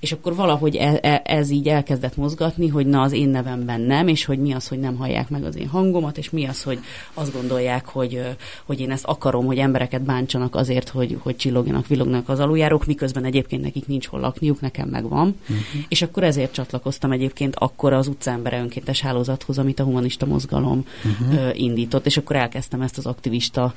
[0.00, 4.08] És akkor valahogy e, e, ez így elkezdett mozgatni, hogy na az én nevemben nem,
[4.08, 6.78] és hogy mi az, hogy nem hallják meg az én hangomat, és mi az, hogy
[7.14, 8.22] azt gondolják, hogy,
[8.64, 13.24] hogy én ezt akarom, hogy embereket bántsanak azért, hogy, hogy csillogjanak, villognak az aluljárók, miközben
[13.24, 15.36] egyébként nekik nincs hol lakniuk, nekem megvan.
[15.42, 15.56] Uh-huh.
[15.88, 21.55] És akkor ezért csatlakoztam egyébként akkor az utcaembere önkéntes hálózathoz, amit a humanista mozgalom uh-huh
[21.56, 23.74] indított, és akkor elkezdtem ezt az aktivista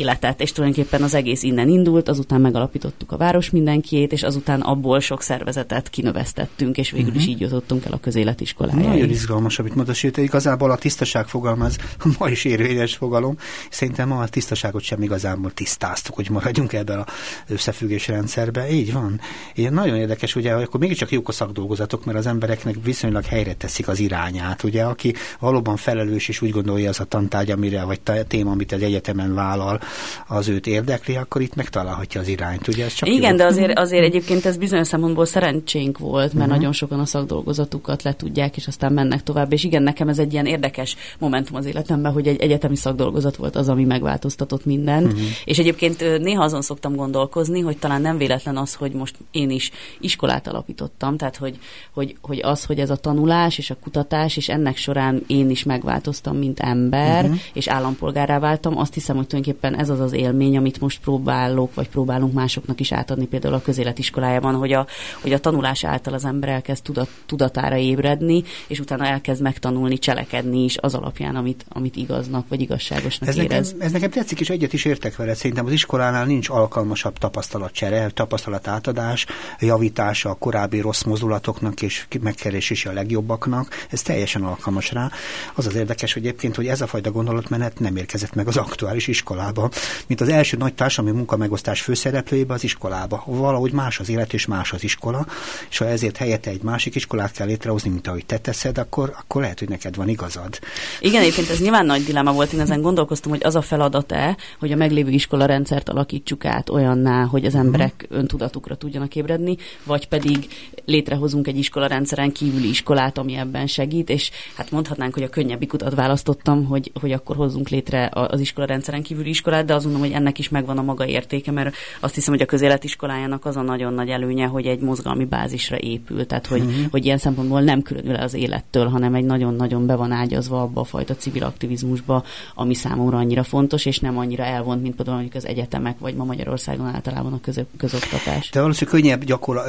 [0.00, 5.00] életet, és tulajdonképpen az egész innen indult, azután megalapítottuk a város mindenkiét, és azután abból
[5.00, 7.22] sok szervezetet kinövesztettünk, és végül uh-huh.
[7.22, 7.36] is mhm.
[7.36, 8.86] így jutottunk el a közéletiskolájáig.
[8.86, 11.76] Nagyon izgalmas, amit mondasz, hogy igazából a tisztaság fogalmaz
[12.18, 13.36] ma is érvényes fogalom.
[13.70, 17.04] Szerintem ma a tisztaságot sem igazából tisztáztuk, hogy maradjunk ebben az
[17.48, 18.68] összefüggés rendszerben.
[18.68, 19.20] Így van.
[19.54, 23.88] Ilyen nagyon érdekes, ugye, akkor mégiscsak jók a szakdolgozatok, mert az embereknek viszonylag helyre teszik
[23.88, 24.62] az irányát.
[24.62, 28.72] Ugye, aki valóban felelős és úgy gondolja az a tantárgy, amire, vagy a téma, amit
[28.72, 29.80] az egyetemen vállal,
[30.26, 32.68] az őt érdekli, akkor itt megtalálhatja az irányt.
[32.68, 33.36] Ugye ez csak Igen, jó.
[33.36, 36.54] de azért, azért egyébként ez bizonyos szempontból szerencsénk volt, mert uh-huh.
[36.54, 39.52] nagyon sokan a szakdolgozatukat letudják, és aztán mennek tovább.
[39.52, 43.56] És igen, nekem ez egy ilyen érdekes momentum az életemben, hogy egy egyetemi szakdolgozat volt
[43.56, 45.06] az, ami megváltoztatott mindent.
[45.06, 45.28] Uh-huh.
[45.44, 49.70] És egyébként néha azon szoktam gondolkozni, hogy talán nem véletlen az, hogy most én is
[50.00, 51.58] iskolát alapítottam, tehát hogy,
[51.92, 55.62] hogy, hogy az, hogy ez a tanulás és a kutatás, és ennek során én is
[55.62, 57.40] megváltoztam, mint ember, uh-huh.
[57.52, 61.88] és állampolgárá váltam, azt hiszem, hogy tulajdonképpen ez az az élmény, amit most próbálok, vagy
[61.88, 64.86] próbálunk másoknak is átadni, például a közéletiskolájában, hogy a,
[65.22, 70.64] hogy a tanulás által az ember elkezd tudat, tudatára ébredni, és utána elkezd megtanulni, cselekedni
[70.64, 73.72] is az alapján, amit, amit igaznak, vagy igazságosnak ez érez.
[73.72, 75.34] Nekem, ez nekem tetszik, és egyet is értek vele.
[75.34, 79.26] Szerintem az iskolánál nincs alkalmasabb tapasztalatcsere, tapasztalatátadás,
[79.60, 83.86] javítása a korábbi rossz mozdulatoknak és megkeresése a legjobbaknak.
[83.90, 85.10] Ez teljesen alkalmas rá.
[85.54, 89.08] Az az érdekes, hogy egyébként, hogy ez a fajta gondolatmenet nem érkezett meg az aktuális
[89.54, 89.70] iskolába
[90.06, 93.22] mint az első nagy társadalmi munkamegosztás főszereplőjébe az iskolába.
[93.26, 95.26] Valahogy más az élet és más az iskola,
[95.70, 99.40] és ha ezért helyette egy másik iskolát kell létrehozni, mint ahogy te teszed, akkor, akkor
[99.40, 100.58] lehet, hogy neked van igazad.
[101.00, 102.52] Igen, egyébként ez nyilván nagy dilemma volt.
[102.52, 107.24] Én ezen gondolkoztam, hogy az a feladat-e, hogy a meglévő iskola rendszert alakítsuk át olyanná,
[107.24, 108.18] hogy az emberek uh-huh.
[108.18, 110.48] öntudatukra tudjanak ébredni, vagy pedig
[110.84, 115.72] létrehozunk egy iskola rendszeren kívüli iskolát, ami ebben segít, és hát mondhatnánk, hogy a könnyebbik
[115.72, 119.84] utat választottam, hogy, hogy akkor hozzunk létre az iskola rendszeren kívüli iskolát, középiskolát, de azt
[119.84, 123.56] gondolom, hogy ennek is megvan a maga értéke, mert azt hiszem, hogy a közéletiskolájának az
[123.56, 126.90] a nagyon nagy előnye, hogy egy mozgalmi bázisra épül, tehát hogy, uh-huh.
[126.90, 130.84] hogy ilyen szempontból nem különül az élettől, hanem egy nagyon-nagyon be van ágyazva abba a
[130.84, 135.46] fajta civil aktivizmusba, ami számomra annyira fontos, és nem annyira elvont, mint például mondjuk az
[135.46, 138.50] egyetemek, vagy ma Magyarországon általában a közö, közoktatás.
[138.50, 139.62] De valószínűleg könnyebb, gyakorla,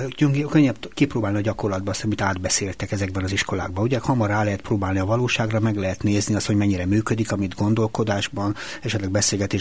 [0.49, 3.83] könnyebb kipróbálni a gyakorlatban azt, amit átbeszéltek ezekben az iskolákban.
[3.83, 7.55] Ugye hamar rá lehet próbálni a valóságra, meg lehet nézni azt, hogy mennyire működik, amit
[7.55, 9.11] gondolkodásban, esetleg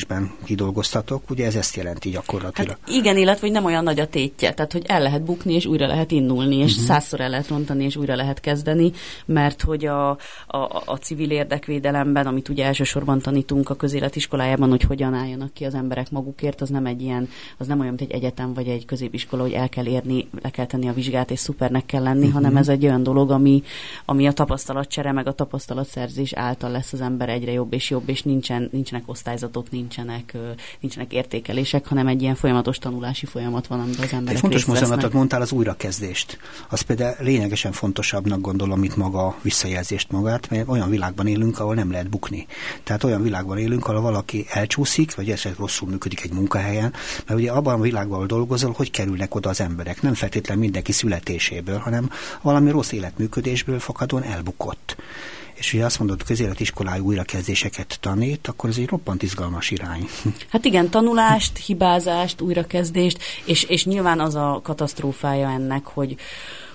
[0.05, 1.31] beszélgetésben kidolgoztatok.
[1.31, 2.77] Ugye ez ezt jelenti gyakorlatilag.
[2.81, 5.67] Hát igen, illetve hogy nem olyan nagy a tétje, tehát hogy el lehet bukni, és
[5.67, 6.87] újra lehet indulni, és uh-huh.
[6.87, 8.93] százszor el lehet rontani, és újra lehet kezdeni,
[9.27, 10.11] mert hogy a,
[10.47, 15.75] a, a civil érdekvédelemben, amit ugye elsősorban tanítunk a közéletiskolájában, hogy hogyan álljanak ki az
[15.75, 19.43] emberek magukért, az nem egy ilyen, az nem olyan, mint egy egyetem vagy egy középiskola,
[19.43, 22.33] hogy el kell érni, le kell tenni a vizsgát, és szupernek kell lenni, uh-huh.
[22.33, 23.63] hanem ez egy olyan dolog, ami,
[24.05, 28.23] ami a tapasztalatcsere, meg a tapasztalatszerzés által lesz az ember egyre jobb és jobb, és
[28.23, 30.37] nincsen, nincsenek osztályzatok, nincsenek,
[30.81, 35.13] nincsenek értékelések, hanem egy ilyen folyamatos tanulási folyamat van, amiben az emberek Egy fontos mozdulatot
[35.13, 36.39] mondtál az újrakezdést.
[36.69, 41.75] Az például lényegesen fontosabbnak gondolom, mint maga a visszajelzést magát, mert olyan világban élünk, ahol
[41.75, 42.47] nem lehet bukni.
[42.83, 46.93] Tehát olyan világban élünk, ahol valaki elcsúszik, vagy esetleg rosszul működik egy munkahelyen,
[47.27, 50.03] mert ugye abban a világban, ahol dolgozol, hogy kerülnek oda az emberek.
[50.03, 52.11] Nem feltétlenül mindenki születéséből, hanem
[52.43, 54.97] valami rossz életműködésből fakadóan elbukott
[55.55, 60.09] és ugye azt mondod, közéletiskolájú újrakezdéseket tanít, akkor ez egy roppant izgalmas irány.
[60.53, 66.17] Hát igen, tanulást, hibázást, újrakezdést, és, és nyilván az a katasztrófája ennek, hogy,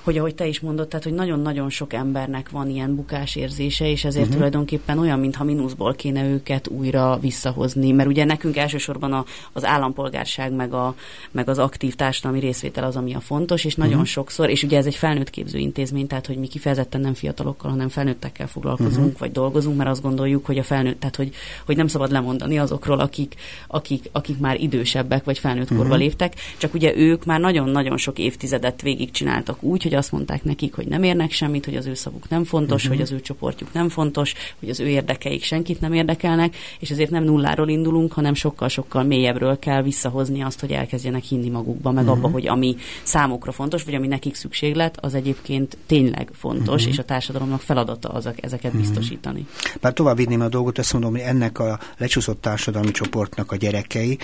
[0.09, 4.23] hogy ahogy te is mondod, tehát hogy nagyon-nagyon sok embernek van ilyen bukásérzése, és ezért
[4.23, 4.35] uh-huh.
[4.35, 10.51] tulajdonképpen olyan, mintha mínuszból kéne őket újra visszahozni, mert ugye nekünk elsősorban a, az állampolgárság
[10.51, 10.95] meg, a,
[11.31, 14.07] meg az aktív társadalmi részvétel az, ami a fontos, és nagyon uh-huh.
[14.07, 17.89] sokszor, és ugye ez egy felnőtt képző intézmény, tehát hogy mi kifejezetten nem fiatalokkal, hanem
[17.89, 19.19] felnőttekkel foglalkozunk, uh-huh.
[19.19, 21.31] vagy dolgozunk, mert azt gondoljuk, hogy a felnőtt, tehát hogy,
[21.65, 23.35] hogy nem szabad lemondani azokról, akik,
[23.67, 25.99] akik, akik már idősebbek, vagy felnőtt korba uh-huh.
[25.99, 30.87] léptek, csak ugye ők már nagyon-nagyon sok évtizedet végigcsináltak úgy, hogy azt mondták nekik, hogy
[30.87, 32.97] nem érnek semmit, hogy az ő szavuk nem fontos, uh-huh.
[32.97, 37.09] hogy az ő csoportjuk nem fontos, hogy az ő érdekeik senkit nem érdekelnek, és ezért
[37.09, 42.17] nem nulláról indulunk, hanem sokkal-sokkal mélyebbről kell visszahozni azt, hogy elkezdjenek hinni magukba, meg uh-huh.
[42.17, 46.89] abba, hogy ami számukra fontos, vagy ami nekik szükséglet, az egyébként tényleg fontos, uh-huh.
[46.89, 48.81] és a társadalomnak feladata az ezeket uh-huh.
[48.81, 49.47] biztosítani.
[49.81, 54.17] Bár tovább vinném a dolgot, azt mondom, hogy ennek a lecsúszott társadalmi csoportnak a gyerekei,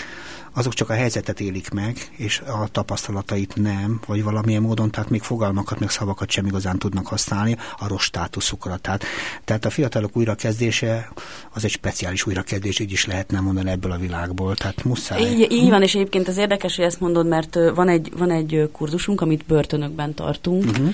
[0.58, 5.22] azok csak a helyzetet élik meg, és a tapasztalatait nem, vagy valamilyen módon, tehát még
[5.56, 8.78] fogalmakat, még szavakat sem igazán tudnak használni a rossz státuszukra.
[8.78, 9.04] Tehát,
[9.44, 11.12] tehát a fiatalok újrakezdése
[11.54, 15.22] az egy speciális újrakezdés, így is lehetne mondani ebből a világból, tehát muszáj.
[15.22, 18.70] Így, így van, és egyébként az érdekes, hogy ezt mondod, mert van egy, van egy
[18.72, 20.94] kurzusunk, amit börtönökben tartunk, uh-huh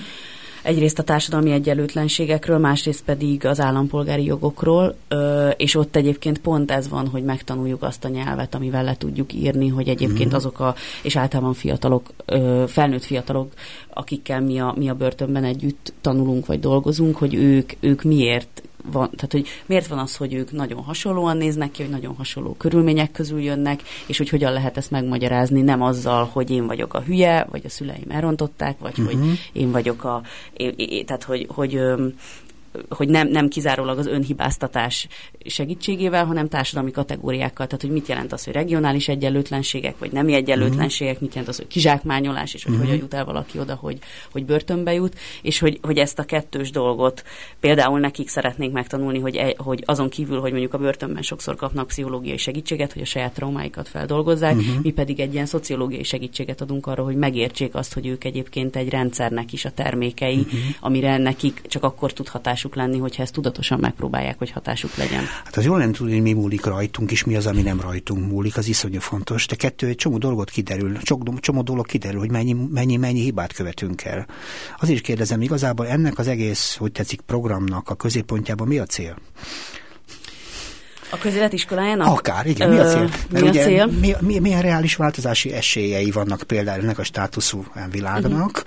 [0.62, 4.94] egyrészt a társadalmi egyenlőtlenségekről, másrészt pedig az állampolgári jogokról,
[5.56, 9.68] és ott egyébként pont ez van, hogy megtanuljuk azt a nyelvet, amivel le tudjuk írni,
[9.68, 10.36] hogy egyébként mm.
[10.36, 12.10] azok a, és általában fiatalok,
[12.66, 13.52] felnőtt fiatalok,
[13.94, 19.10] akikkel mi a, mi a börtönben együtt tanulunk vagy dolgozunk, hogy ők, ők miért van,
[19.10, 23.12] tehát hogy miért van az, hogy ők nagyon hasonlóan néznek ki, hogy nagyon hasonló körülmények
[23.12, 27.46] közül jönnek, és hogy hogyan lehet ezt megmagyarázni, nem azzal, hogy én vagyok a hülye,
[27.50, 29.06] vagy a szüleim elrontották, vagy uh-huh.
[29.06, 29.32] hogy mhm.
[29.52, 31.80] én vagyok a, én, én, tehát hogy, hogy
[32.88, 35.08] hogy nem, nem kizárólag az önhibáztatás
[35.46, 37.66] segítségével, hanem társadalmi kategóriákkal.
[37.66, 41.66] Tehát, hogy mit jelent az, hogy regionális egyenlőtlenségek, vagy nemi egyenlőtlenségek, mit jelent az, hogy
[41.66, 42.88] kizsákmányolás, és hogy uh-huh.
[42.88, 43.98] hogyan jut el valaki oda, hogy,
[44.32, 47.24] hogy börtönbe jut, és hogy, hogy ezt a kettős dolgot
[47.60, 51.86] például nekik szeretnénk megtanulni, hogy, e, hogy azon kívül, hogy mondjuk a börtönben sokszor kapnak
[51.86, 54.82] pszichológiai segítséget, hogy a saját traumáikat feldolgozzák, uh-huh.
[54.82, 58.88] mi pedig egy ilyen szociológiai segítséget adunk arra, hogy megértsék azt, hogy ők egyébként egy
[58.88, 60.60] rendszernek is a termékei, uh-huh.
[60.80, 65.24] amire nekik csak akkor tud hatás hatásuk lenni, hogyha ezt tudatosan megpróbálják, hogy hatásuk legyen.
[65.44, 68.30] Hát az jól nem tudni, hogy mi múlik rajtunk, és mi az, ami nem rajtunk
[68.30, 69.46] múlik, az iszonyú fontos.
[69.46, 73.52] De kettő, egy csomó dolgot kiderül, csomó, csomó dolog kiderül, hogy mennyi, mennyi, mennyi hibát
[73.52, 74.26] követünk el.
[74.82, 79.16] Is kérdezem, igazából ennek az egész, hogy tetszik, programnak a középpontjában mi a cél?
[81.12, 82.06] A közéletiskolájának?
[82.06, 82.68] Akár, igen.
[82.68, 83.08] Mi a cél?
[83.30, 83.86] Mi a cél?
[83.86, 88.62] Mi, mi, milyen reális változási esélyei vannak például ennek a státuszú világnak, uh-huh.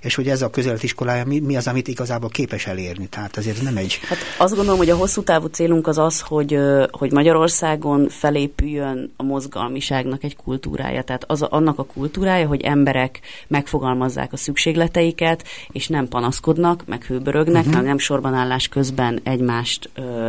[0.00, 3.06] és hogy ez a közéletiskolája mi, mi az, amit igazából képes elérni.
[3.06, 3.98] Tehát azért nem egy...
[4.08, 6.58] Hát azt gondolom, hogy a hosszú távú célunk az az, hogy,
[6.90, 11.02] hogy Magyarországon felépüljön a mozgalmiságnak egy kultúrája.
[11.02, 17.60] Tehát az annak a kultúrája, hogy emberek megfogalmazzák a szükségleteiket, és nem panaszkodnak, meg hőbörögnek,
[17.60, 17.74] uh-huh.
[17.74, 20.28] meg nem sorbanállás közben egymást, ö,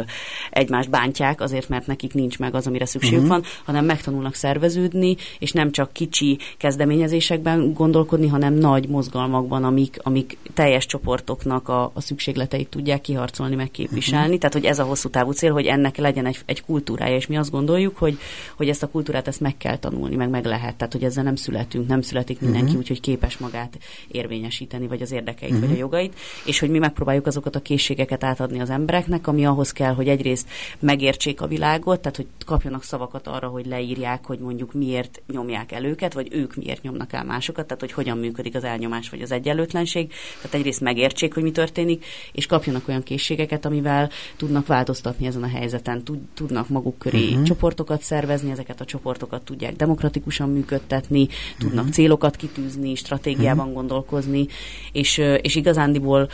[0.50, 3.36] egymást bántják azért, azért, mert nekik nincs meg az, amire szükségük uh-huh.
[3.36, 10.38] van, hanem megtanulnak szerveződni, és nem csak kicsi kezdeményezésekben gondolkodni, hanem nagy mozgalmakban, amik, amik
[10.54, 14.26] teljes csoportoknak a, a szükségleteit tudják kiharcolni, meg képviselni.
[14.26, 14.40] Uh-huh.
[14.40, 17.38] Tehát, hogy ez a hosszú távú cél, hogy ennek legyen egy, egy kultúrája, és mi
[17.38, 18.18] azt gondoljuk, hogy,
[18.56, 20.76] hogy ezt a kultúrát ezt meg kell tanulni, meg meg lehet.
[20.76, 22.80] Tehát, hogy ezzel nem születünk, nem születik mindenki, uh-huh.
[22.80, 25.68] úgyhogy képes magát érvényesíteni, vagy az érdekeit, uh-huh.
[25.68, 26.14] vagy a jogait,
[26.46, 30.48] és hogy mi megpróbáljuk azokat a készségeket átadni az embereknek, ami ahhoz kell, hogy egyrészt
[30.80, 35.84] megértsék a világot, tehát hogy kapjanak szavakat arra, hogy leírják, hogy mondjuk miért nyomják el
[35.86, 39.32] őket, vagy ők miért nyomnak el másokat, tehát hogy hogyan működik az elnyomás vagy az
[39.32, 40.14] egyenlőtlenség.
[40.36, 45.48] Tehát egyrészt megértsék, hogy mi történik, és kapjanak olyan készségeket, amivel tudnak változtatni ezen a
[45.48, 47.44] helyzeten, tudnak maguk köré uh-huh.
[47.44, 51.94] csoportokat szervezni, ezeket a csoportokat tudják demokratikusan működtetni, tudnak uh-huh.
[51.94, 53.74] célokat kitűzni, stratégiában uh-huh.
[53.74, 54.48] gondolkozni,
[54.92, 56.30] és, és igazándiból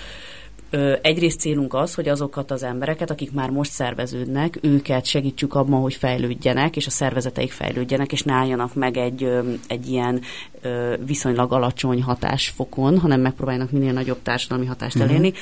[1.02, 5.94] egyrészt célunk az, hogy azokat az embereket, akik már most szerveződnek, őket segítsük abban, hogy
[5.94, 9.30] fejlődjenek, és a szervezeteik fejlődjenek, és ne álljanak meg egy,
[9.68, 10.22] egy ilyen
[11.06, 15.10] viszonylag alacsony hatásfokon, hanem megpróbálnak minél nagyobb társadalmi hatást uh-huh.
[15.12, 15.34] elérni.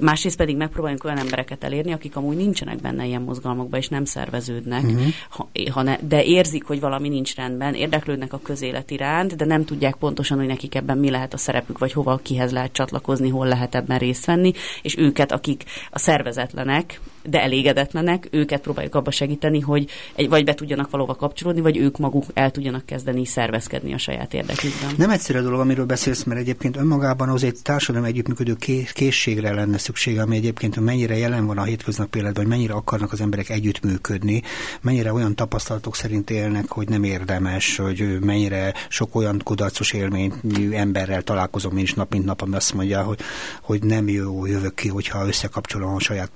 [0.00, 4.82] Másrészt pedig megpróbáljunk olyan embereket elérni, akik amúgy nincsenek benne ilyen mozgalmakban, és nem szerveződnek,
[4.82, 5.02] uh-huh.
[5.28, 9.64] ha, ha ne, de érzik, hogy valami nincs rendben, érdeklődnek a közélet iránt, de nem
[9.64, 13.46] tudják pontosan, hogy nekik ebben mi lehet a szerepük, vagy hova, kihez lehet csatlakozni, hol
[13.46, 14.52] lehet ebben részt venni,
[14.82, 20.54] és őket, akik a szervezetlenek, de elégedetlenek, őket próbáljuk abba segíteni, hogy egy, vagy be
[20.54, 24.94] tudjanak valóban kapcsolódni, vagy ők maguk el tudjanak kezdeni szervezkedni a saját érdekükben.
[24.96, 28.56] Nem egyszerű a dolog, amiről beszélsz, mert egyébként önmagában azért társadalom együttműködő
[28.92, 33.20] készségre lenne szüksége, ami egyébként mennyire jelen van a hétköznapi életben, hogy mennyire akarnak az
[33.20, 34.42] emberek együttműködni,
[34.80, 40.34] mennyire olyan tapasztalatok szerint élnek, hogy nem érdemes, hogy mennyire sok olyan kudarcos élményt
[40.72, 43.18] emberrel találkozom én is nap mint nap, ami azt mondja, hogy,
[43.62, 46.30] hogy nem jó jövök ki, hogyha összekapcsolom a saját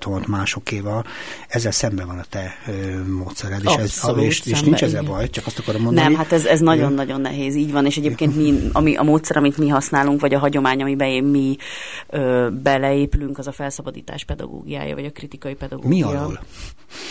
[0.00, 1.04] tapasztalatomat másokéval.
[1.48, 5.46] Ezzel szemben van a te ö, módszered, és, ez, és, és nincs ezzel baj, csak
[5.46, 6.06] azt akarom mondani.
[6.06, 9.58] Nem, hát ez, ez nagyon-nagyon nehéz, így van, és egyébként mi, ami, a módszer, amit
[9.58, 11.56] mi használunk, vagy a hagyomány, amiben mi
[12.08, 15.88] ö, beleépülünk, az a felszabadítás pedagógiája, vagy a kritikai pedagógia.
[15.88, 16.40] Mi alól?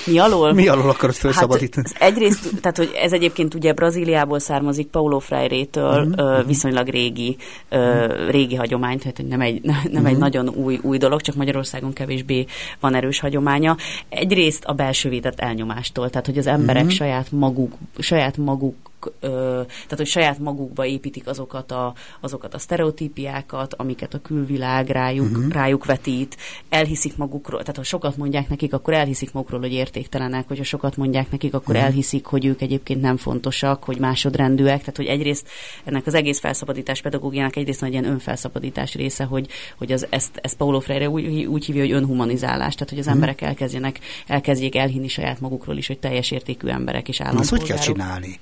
[0.06, 0.54] Mi alól?
[0.54, 1.88] Mi alól akarod felszabadítani?
[1.94, 6.48] Hát, egyrészt, tehát hogy ez egyébként ugye Brazíliából származik, Paulo Freire-től mm-hmm.
[6.48, 7.38] viszonylag régi,
[7.70, 10.06] ö, régi hagyomány, tehát nem egy, nem mm-hmm.
[10.06, 12.46] egy nagyon új, új dolog, csak Magyarországon kevésbé
[12.80, 13.78] van erős hagyománya.
[14.10, 16.92] Egyrészt a belső védett elnyomástól, tehát hogy az emberek mm-hmm.
[16.92, 18.76] saját maguk, saját maguk
[19.20, 25.52] tehát hogy saját magukba építik azokat a, azokat a sztereotípiákat, amiket a külvilág rájuk, uh-huh.
[25.52, 26.38] rájuk vetít,
[26.70, 31.32] elhiszik magukról, tehát ha sokat mondják nekik, akkor elhiszik magukról, hogy értéktelenek, hogyha sokat mondják
[31.32, 31.90] nekik, akkor uh-huh.
[31.90, 35.48] elhiszik, hogy ők egyébként nem fontosak, hogy másodrendűek, tehát hogy egyrészt
[35.84, 40.56] ennek az egész felszabadítás pedagógiának egyrészt nagy ilyen önfelszabadítás része, hogy, hogy az, ezt, ezt
[40.56, 43.22] Paulo Freire úgy, úgy hívja, hogy önhumanizálás, tehát hogy az uh-huh.
[43.22, 47.60] emberek elkezdjenek, elkezdjék elhinni saját magukról is, hogy teljes értékű emberek és állampolgárok.
[47.60, 48.40] Ezt hogy kell csinálni?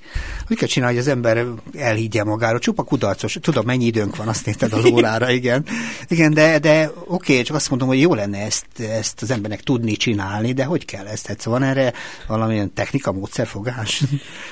[0.48, 2.58] Hogy kell csinálni, hogy az ember elhiggye magáról?
[2.58, 3.38] Csupa kudarcos.
[3.40, 5.64] Tudom, mennyi időnk van, azt nézted az órára, igen.
[6.08, 9.92] Igen, de, de oké, csak azt mondom, hogy jó lenne ezt, ezt az embernek tudni
[9.92, 11.26] csinálni, de hogy kell ezt?
[11.26, 11.92] Hát van erre
[12.26, 14.02] valamilyen technika, módszerfogás?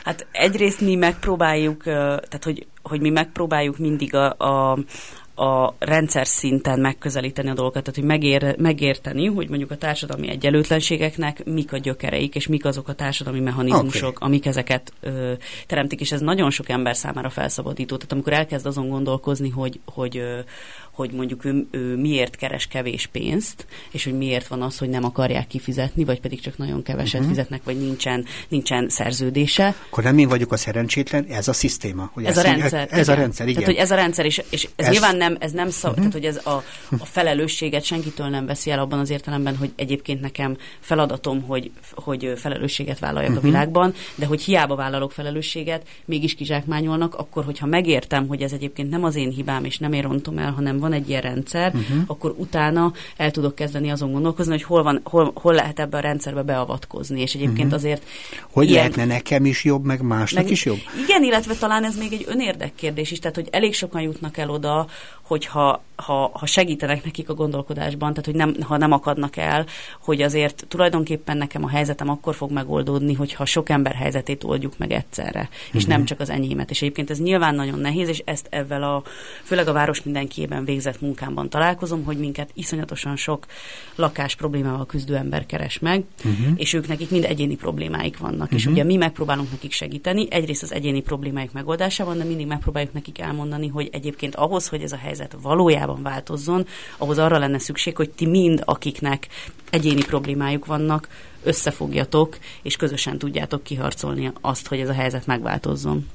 [0.04, 4.78] Hát egyrészt mi megpróbáljuk, tehát hogy, hogy mi megpróbáljuk mindig a, a
[5.38, 11.44] a rendszer szinten megközelíteni a dolgokat, tehát hogy megér, megérteni, hogy mondjuk a társadalmi egyenlőtlenségeknek
[11.44, 14.28] mik a gyökereik, és mik azok a társadalmi mechanizmusok, okay.
[14.28, 15.32] amik ezeket ö,
[15.66, 17.96] teremtik, és ez nagyon sok ember számára felszabadító.
[17.96, 20.38] Tehát amikor elkezd azon gondolkozni, hogy, hogy ö,
[20.96, 25.04] hogy mondjuk ő, ő miért keres kevés pénzt, és hogy miért van az, hogy nem
[25.04, 27.28] akarják kifizetni, vagy pedig csak nagyon keveset uh-huh.
[27.28, 29.74] fizetnek, vagy nincsen, nincsen szerződése.
[29.86, 32.10] Akkor nem én vagyok a szerencsétlen, ez a szisztéma.
[32.12, 32.88] Hogy ez a rendszer.
[32.90, 33.62] Ez, ez a rendszer, igen.
[33.62, 35.96] Tehát, hogy ez a rendszer, és, és ez, ez nyilván nem, ez nem szab, uh-huh.
[35.96, 36.64] tehát, hogy ez a,
[36.98, 42.32] a felelősséget senkitől nem veszi el abban az értelemben, hogy egyébként nekem feladatom, hogy, hogy
[42.36, 43.44] felelősséget vállaljak uh-huh.
[43.44, 48.90] a világban, de hogy hiába vállalok felelősséget, mégis kizsákmányolnak, akkor, hogyha megértem, hogy ez egyébként
[48.90, 52.02] nem az én hibám, és nem én rontom el, hanem van egy ilyen rendszer, uh-huh.
[52.06, 56.00] akkor utána el tudok kezdeni azon gondolkozni, hogy hol, van, hol, hol lehet ebbe a
[56.00, 57.20] rendszerbe beavatkozni.
[57.20, 57.74] És egyébként uh-huh.
[57.74, 58.02] azért...
[58.50, 60.78] Hogy ilyen, lehetne nekem is jobb, meg másnak meg, is jobb?
[61.04, 64.50] Igen, illetve talán ez még egy önérdek kérdés is, tehát hogy elég sokan jutnak el
[64.50, 64.86] oda,
[65.22, 69.66] hogyha ha, ha segítenek nekik a gondolkodásban, tehát hogy nem, ha nem akadnak el,
[70.00, 74.92] hogy azért tulajdonképpen nekem a helyzetem akkor fog megoldódni, hogyha sok ember helyzetét oldjuk meg
[74.92, 75.74] egyszerre, uh-huh.
[75.74, 76.06] és nem mhm.
[76.06, 76.70] csak az enyémet.
[76.70, 79.02] És egyébként ez nyilván nagyon nehéz, és ezt ezzel a,
[79.42, 83.46] főleg a város mindenkiében végzett munkámban találkozom, hogy minket iszonyatosan sok
[83.94, 86.52] lakás problémával küzdő ember keres meg, uh-huh.
[86.56, 88.40] és ők nekik mind egyéni problémáik vannak.
[88.40, 88.58] Uh-huh.
[88.58, 88.72] És mhm.
[88.72, 93.68] ugye mi megpróbálunk nekik segíteni, egyrészt az egyéni problémáik megoldásában, de mindig megpróbáljuk nekik elmondani,
[93.68, 98.26] hogy egyébként ahhoz, hogy ez a helyzet valójában változzon, ahhoz arra lenne szükség, hogy ti
[98.26, 99.28] mind, akiknek
[99.70, 101.08] egyéni problémájuk vannak,
[101.42, 106.06] összefogjatok, és közösen tudjátok kiharcolni azt, hogy ez a helyzet megváltozzon.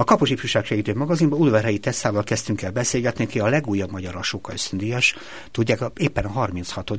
[0.00, 4.52] A Kapos Ifjúság Segítő magazinban Ulverhelyi Tesszával kezdtünk el beszélgetni, ki a legújabb magyar Asóka
[4.52, 5.16] ösztöndíjas,
[5.50, 6.90] tudják, éppen a 36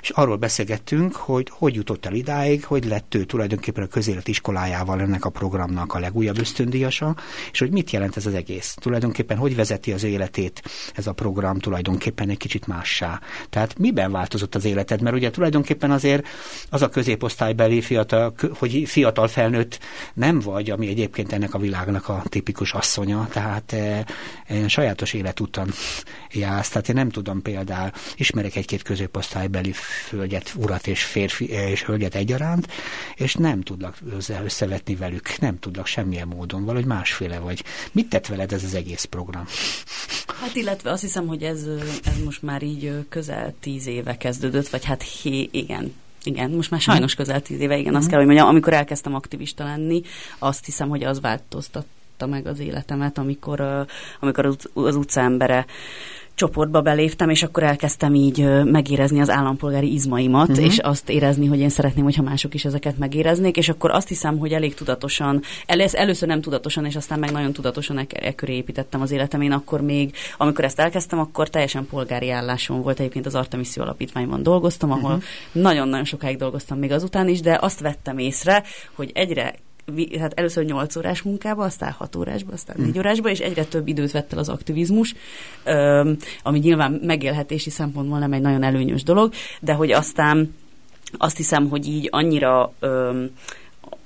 [0.00, 5.00] és arról beszélgettünk, hogy hogy jutott el idáig, hogy lett ő tulajdonképpen a közélet iskolájával
[5.00, 7.16] ennek a programnak a legújabb ösztöndíjasa,
[7.52, 8.74] és hogy mit jelent ez az egész.
[8.80, 10.62] Tulajdonképpen hogy vezeti az életét
[10.94, 13.20] ez a program tulajdonképpen egy kicsit mássá.
[13.50, 15.00] Tehát miben változott az életed?
[15.00, 16.26] Mert ugye tulajdonképpen azért
[16.70, 19.78] az a középosztálybeli fiatal, hogy fiatal felnőtt
[20.14, 24.04] nem vagy, ami egyébként ennek a világnak a tipikus asszonya, tehát e,
[24.46, 25.70] e, sajátos életúton
[26.32, 29.74] jársz, tehát én nem tudom például, ismerek egy-két középosztálybeli
[30.10, 32.68] hölgyet, urat és férfi eh, és hölgyet egyaránt,
[33.16, 33.96] és nem tudlak
[34.44, 37.64] összevetni velük, nem tudlak semmilyen módon, valahogy másféle vagy.
[37.92, 39.44] Mit tett veled ez az egész program?
[40.40, 41.66] Hát illetve azt hiszem, hogy ez,
[42.04, 46.80] ez most már így közel tíz éve kezdődött, vagy hát hé, igen, igen, most már
[46.80, 48.10] sajnos közel tíz éve, igen, azt mhm.
[48.10, 50.02] kell, hogy mondjam, amikor elkezdtem aktivista lenni,
[50.38, 51.86] azt hiszem, hogy az változtat
[52.18, 53.86] változtatta meg az életemet, amikor,
[54.20, 55.66] amikor az, az utca embere
[56.34, 60.64] csoportba beléptem, és akkor elkezdtem így megérezni az állampolgári izmaimat, uh-huh.
[60.64, 64.38] és azt érezni, hogy én szeretném, hogyha mások is ezeket megéreznék, és akkor azt hiszem,
[64.38, 68.54] hogy elég tudatosan, el, először nem tudatosan, és aztán meg nagyon tudatosan e, e köré
[68.54, 69.40] építettem az életem.
[69.40, 72.98] Én akkor még, amikor ezt elkezdtem, akkor teljesen polgári állásom volt.
[72.98, 75.62] Egyébként az Artemiszió Alapítványban dolgoztam, ahol uh-huh.
[75.62, 78.62] nagyon-nagyon sokáig dolgoztam még azután is, de azt vettem észre,
[78.94, 79.54] hogy egyre
[80.18, 82.98] hát először 8 órás munkába, aztán 6 órásba, aztán 4 mm.
[82.98, 85.14] órásba, és egyre több időt vett el az aktivizmus,
[86.42, 90.54] ami nyilván megélhetési szempontból nem egy nagyon előnyös dolog, de hogy aztán
[91.16, 92.72] azt hiszem, hogy így annyira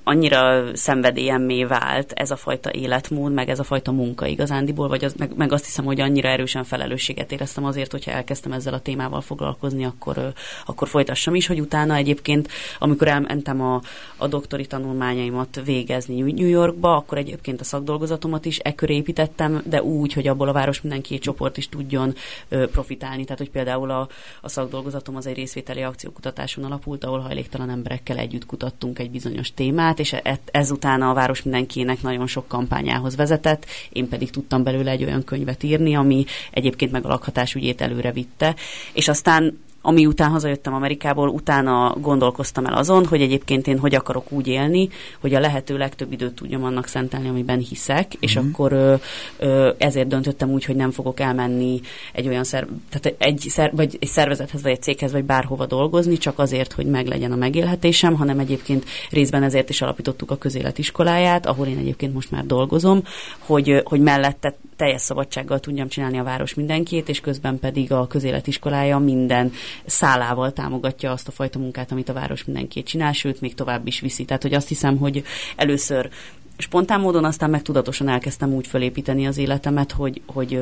[0.03, 5.13] annyira szenvedélyemmé vált ez a fajta életmód, meg ez a fajta munka igazándiból, vagy az,
[5.17, 9.21] meg, meg azt hiszem, hogy annyira erősen felelősséget éreztem azért, hogyha elkezdtem ezzel a témával
[9.21, 10.33] foglalkozni, akkor,
[10.65, 12.47] akkor folytassam is, hogy utána egyébként,
[12.79, 13.81] amikor elmentem a,
[14.17, 20.13] a doktori tanulmányaimat végezni New Yorkba, akkor egyébként a szakdolgozatomat is ekkor építettem, de úgy,
[20.13, 22.13] hogy abból a város mindenki csoport is tudjon
[22.49, 23.23] ö, profitálni.
[23.23, 24.07] Tehát, hogy például a,
[24.41, 29.92] a szakdolgozatom az egy részvételi akciókutatáson alapult, ahol hajléktalan emberekkel együtt kutattunk egy bizonyos témát,
[29.93, 34.91] témát, és e- ezután a város mindenkinek nagyon sok kampányához vezetett, én pedig tudtam belőle
[34.91, 38.55] egy olyan könyvet írni, ami egyébként meg a lakhatás ügyét előre vitte,
[38.93, 44.31] és aztán ami után hazajöttem Amerikából, utána gondolkoztam el azon, hogy egyébként én hogy akarok
[44.31, 48.17] úgy élni, hogy a lehető legtöbb időt tudjam annak szentelni, amiben hiszek, mm-hmm.
[48.19, 48.47] és mhm.
[48.47, 48.95] akkor ö,
[49.39, 51.81] ö, ezért döntöttem úgy, hogy nem fogok elmenni
[52.13, 56.17] egy olyan szer, tehát egy, szer, vagy egy szervezethez, vagy egy céghez, vagy bárhova dolgozni,
[56.17, 61.67] csak azért, hogy meglegyen a megélhetésem, hanem egyébként részben ezért is alapítottuk a közéletiskoláját, ahol
[61.67, 63.03] én egyébként most már dolgozom,
[63.39, 68.97] hogy, hogy mellette teljes szabadsággal tudjam csinálni a város mindenkét, és közben pedig a közéletiskolája
[68.97, 69.51] minden
[69.85, 73.99] szálával támogatja azt a fajta munkát, amit a város mindenki csinál, sőt, még tovább is
[73.99, 74.25] viszi.
[74.25, 75.23] Tehát, hogy azt hiszem, hogy
[75.55, 76.09] először
[76.57, 80.59] spontán módon aztán meg tudatosan elkezdtem úgy fölépíteni az életemet, hogy, hogy,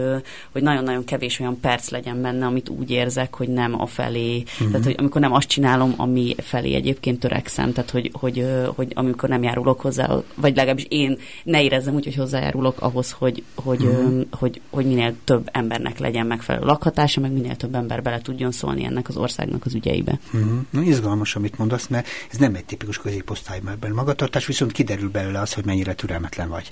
[0.52, 4.68] hogy nagyon-nagyon kevés olyan perc legyen benne, amit úgy érzek, hogy nem a felé, uh-huh.
[4.68, 9.30] tehát hogy amikor nem azt csinálom, ami felé egyébként törekszem, tehát hogy, hogy, hogy amikor
[9.30, 14.22] nem járulok hozzá, vagy legalábbis én ne érezzem úgy, hogy hozzájárulok ahhoz, hogy, hogy, uh-huh.
[14.32, 18.86] hogy, hogy minél több embernek legyen megfelelő lakhatása, meg minél több ember bele tudjon szólni
[18.86, 20.20] ennek az országnak az ügyeibe.
[20.34, 20.52] Uh-huh.
[20.70, 25.54] Na, izgalmas, amit mondasz, mert ez nem egy tipikus középosztályban magatartás, viszont kiderül belőle az,
[25.54, 26.72] hogy mennyire türelmetlen vagy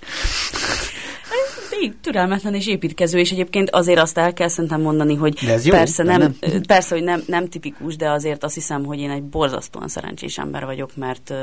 [2.01, 6.19] türelmetlen és építkező, és egyébként azért azt el kell szerintem mondani, hogy jó, persze, nem,
[6.19, 6.35] nem,
[6.67, 10.65] persze, hogy nem, nem tipikus, de azért azt hiszem, hogy én egy borzasztóan szerencsés ember
[10.65, 11.33] vagyok, mert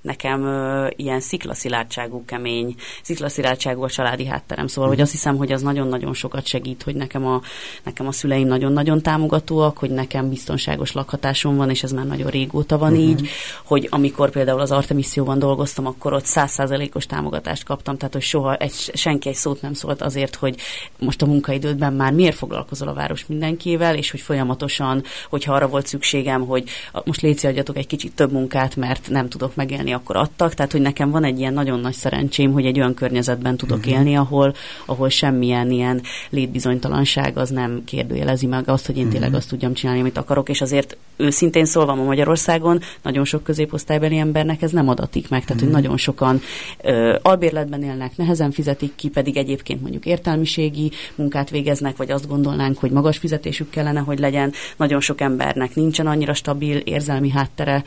[0.00, 0.48] nekem
[0.96, 6.46] ilyen sziklaszilárdságú, kemény, sziklaszilárdságú a családi hátterem, szóval, hogy azt hiszem, hogy az nagyon-nagyon sokat
[6.46, 7.40] segít, hogy nekem a,
[7.84, 12.78] nekem a szüleim nagyon-nagyon támogatóak, hogy nekem biztonságos lakhatásom van, és ez már nagyon régóta
[12.78, 13.08] van uh-huh.
[13.08, 13.28] így,
[13.64, 18.72] hogy amikor például az Artemisszióban dolgoztam, akkor ott százszázalékos támogatást kaptam, tehát hogy soha egy,
[18.94, 20.56] senki egy szót nem szólt azért, hogy
[20.98, 25.86] most a munkaidődben már miért foglalkozol a város mindenkivel, és hogy folyamatosan, hogyha arra volt
[25.86, 26.64] szükségem, hogy
[27.04, 30.54] most léci adjatok egy kicsit több munkát, mert nem tudok megélni, akkor adtak.
[30.54, 33.92] Tehát, hogy nekem van egy ilyen nagyon nagy szerencsém, hogy egy olyan környezetben tudok uh-huh.
[33.92, 34.54] élni, ahol,
[34.86, 39.20] ahol semmilyen ilyen létbizonytalanság az nem kérdőjelezi meg azt, hogy én uh-huh.
[39.20, 44.16] tényleg azt tudjam csinálni, amit akarok, és azért őszintén szólva ma Magyarországon nagyon sok középosztálybeli
[44.16, 45.72] embernek ez nem adatik meg, tehát uh-huh.
[45.72, 46.40] hogy nagyon sokan
[46.82, 52.28] ö, albérletben élnek, nehezen fizetik ki, pedig egyébként egyébként mondjuk értelmiségi munkát végeznek, vagy azt
[52.28, 54.52] gondolnánk, hogy magas fizetésük kellene, hogy legyen.
[54.76, 57.84] Nagyon sok embernek nincsen annyira stabil érzelmi háttere,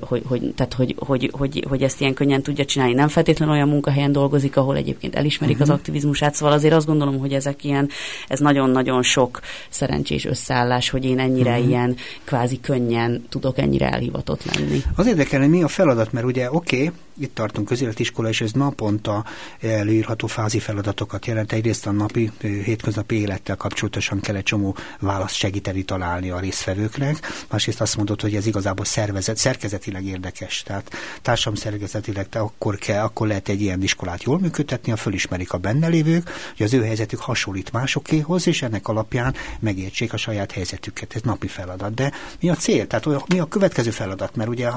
[0.00, 2.94] hogy, hogy, tehát hogy, hogy, hogy, hogy ezt ilyen könnyen tudja csinálni.
[2.94, 5.62] Nem feltétlenül olyan munkahelyen dolgozik, ahol egyébként elismerik uh-huh.
[5.62, 5.78] az mhm.
[5.78, 7.88] aktivizmusát, szóval azért azt gondolom, hogy ezek ilyen,
[8.28, 11.68] ez nagyon-nagyon sok szerencsés összeállás, hogy én ennyire uh-huh.
[11.68, 14.82] ilyen kvázi könnyen tudok ennyire elhivatott lenni.
[14.96, 16.90] Az érdekelne, mi a feladat, mert ugye oké, okay,
[17.20, 19.24] itt tartunk közéletiskola, és ez naponta
[19.60, 21.52] előírható fázi feladatokat jelent.
[21.52, 27.26] Egyrészt a napi, hétköznapi élettel kapcsolatosan kell egy csomó választ segíteni találni a résztvevőknek.
[27.50, 30.62] Másrészt azt mondod, hogy ez igazából szervezet, szerkezetileg érdekes.
[30.62, 30.90] Tehát
[31.22, 35.58] társam szerkezetileg te akkor kell, akkor lehet egy ilyen iskolát jól működtetni, ha fölismerik a
[35.58, 41.14] benne lévők, hogy az ő helyzetük hasonlít másokéhoz, és ennek alapján megértsék a saját helyzetüket.
[41.14, 41.94] Ez napi feladat.
[41.94, 42.86] De mi a cél?
[42.86, 44.36] Tehát mi a következő feladat?
[44.36, 44.70] Mert ugye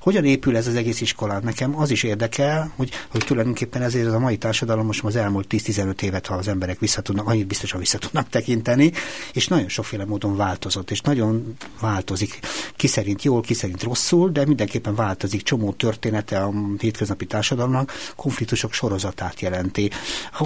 [0.00, 1.40] hogyan épül ez az egész iskola?
[1.40, 6.02] Nekem az is érdekel, hogy, hogy tulajdonképpen ezért a mai társadalom most az elmúlt 10-15
[6.02, 8.92] évet, ha az emberek vissza tudnak, annyit biztosan vissza tudnak tekinteni,
[9.32, 12.38] és nagyon sokféle módon változott, és nagyon változik.
[12.76, 15.42] Ki szerint jól, ki szerint rosszul, de mindenképpen változik.
[15.42, 19.90] Csomó története a hétköznapi társadalomnak konfliktusok sorozatát jelenti.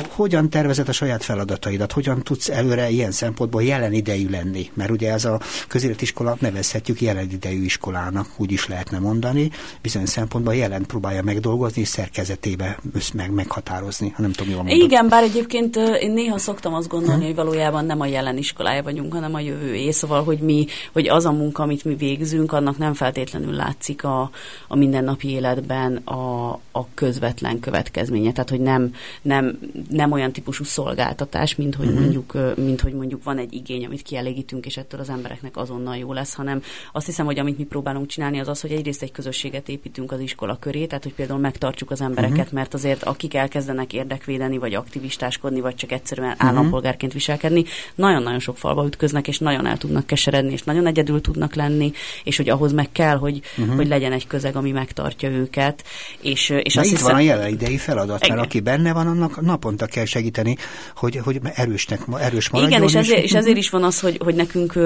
[0.08, 1.92] Hogyan tervezed a saját feladataidat?
[1.92, 4.70] Hogyan tudsz előre ilyen szempontból jelen idejű lenni?
[4.74, 9.50] Mert ugye ez a közéletiskola nevezhetjük jelen idejű iskolának, úgy is lehetne mondani.
[9.82, 14.14] Bizony szempontból jelen próbálja megdolgozni, és szerkezetébe össz meg meghatározni.
[14.16, 14.82] Nem tudom, jól mondod.
[14.82, 17.26] Igen, bár egyébként én néha szoktam azt gondolni, hm?
[17.26, 19.90] hogy valójában nem a jelen iskolája vagyunk, hanem a jövőé.
[19.90, 24.30] Szóval, hogy mi, hogy az a munka, amit mi végzünk, annak nem feltétlenül látszik a,
[24.68, 28.32] a mindennapi életben a, a közvetlen következménye.
[28.32, 29.58] Tehát, hogy nem, nem,
[29.90, 32.00] nem olyan típusú szolgáltatás, mint hogy, uh-huh.
[32.00, 36.12] mondjuk, mint hogy mondjuk van egy igény, amit kielégítünk, és ettől az embereknek azonnal jó
[36.12, 36.62] lesz, hanem
[36.92, 40.20] azt hiszem, hogy amit mi próbálunk csinálni, az az, hogy egyrészt egy közösséget építünk az
[40.20, 42.52] iskola köré, tehát hogy például megtartsuk az embereket, uh-huh.
[42.52, 46.48] mert azért akik elkezdenek érdekvédeni, vagy aktivistáskodni, vagy csak egyszerűen uh-huh.
[46.48, 51.54] állampolgárként viselkedni, nagyon-nagyon sok falba ütköznek, és nagyon el tudnak keseredni, és nagyon egyedül tudnak
[51.54, 51.92] lenni,
[52.24, 53.76] és hogy ahhoz meg kell, hogy, uh-huh.
[53.76, 55.84] hogy legyen egy közeg, ami megtartja őket.
[56.20, 59.40] És, és azt itt hiszem, van a jelen idei feladat, mert aki benne van, annak
[59.40, 60.56] naponta kell segíteni,
[60.96, 62.72] hogy, hogy erősnek, erős maradjon.
[62.72, 64.78] Igen, és ezért, és ezért is van az, hogy, hogy nekünk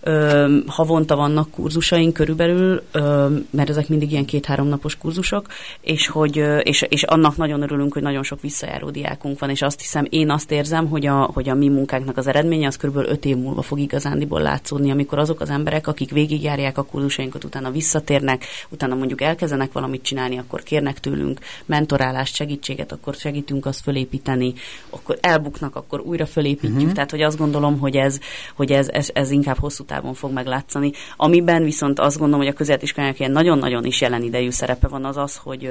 [0.00, 5.46] ö, havonta vannak kurzusaink körülbelül, ö, mert ezek mindig ilyen két-három napos kurzusok,
[5.80, 9.80] és, hogy, és, és annak nagyon örülünk, hogy nagyon sok visszajáró diákunk van, és azt
[9.80, 13.24] hiszem, én azt érzem, hogy a, hogy a mi munkánknak az eredménye az körülbelül öt
[13.24, 18.44] év múlva fog igazándiból látszódni, amikor azok az emberek, akik végigjárják a kurzusainkat, utána visszatérnek,
[18.68, 24.52] utána mondjuk elkezdenek valamit csinálni, akkor kérnek tőlünk mentorálást, segítséget, akkor segítünk azt fölépíteni,
[24.90, 26.78] akkor elbuknak, akkor újra fölépítjük.
[26.78, 26.92] Uh-huh.
[26.92, 28.18] Tehát, hogy azt gondolom, hogy ez,
[28.54, 30.92] hogy ez, ez, ez inkább hosszú távon fog meglátszani.
[31.16, 35.16] Amiben viszont azt gondolom, hogy a közéletiskolának ilyen nagyon-nagyon is jelen idejű szerepe van az
[35.16, 35.70] az, hogy,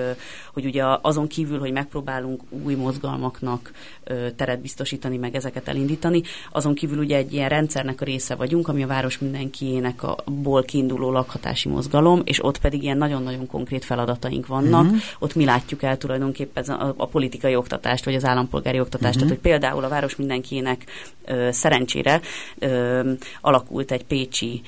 [0.53, 3.71] hogy ugye azon kívül, hogy megpróbálunk új mozgalmaknak
[4.35, 8.83] teret biztosítani, meg ezeket elindítani, azon kívül ugye egy ilyen rendszernek a része vagyunk, ami
[8.83, 14.47] a város mindenkiének a ból kiinduló lakhatási mozgalom, és ott pedig ilyen nagyon-nagyon konkrét feladataink
[14.47, 14.83] vannak.
[14.83, 14.99] Uh-huh.
[15.19, 19.29] Ott mi látjuk el tulajdonképpen a, a politikai oktatást, vagy az állampolgári oktatást, uh-huh.
[19.29, 20.85] tehát hogy például a város mindenkiének
[21.25, 22.21] ö, szerencsére
[22.59, 23.11] ö,
[23.41, 24.63] alakult egy pécsi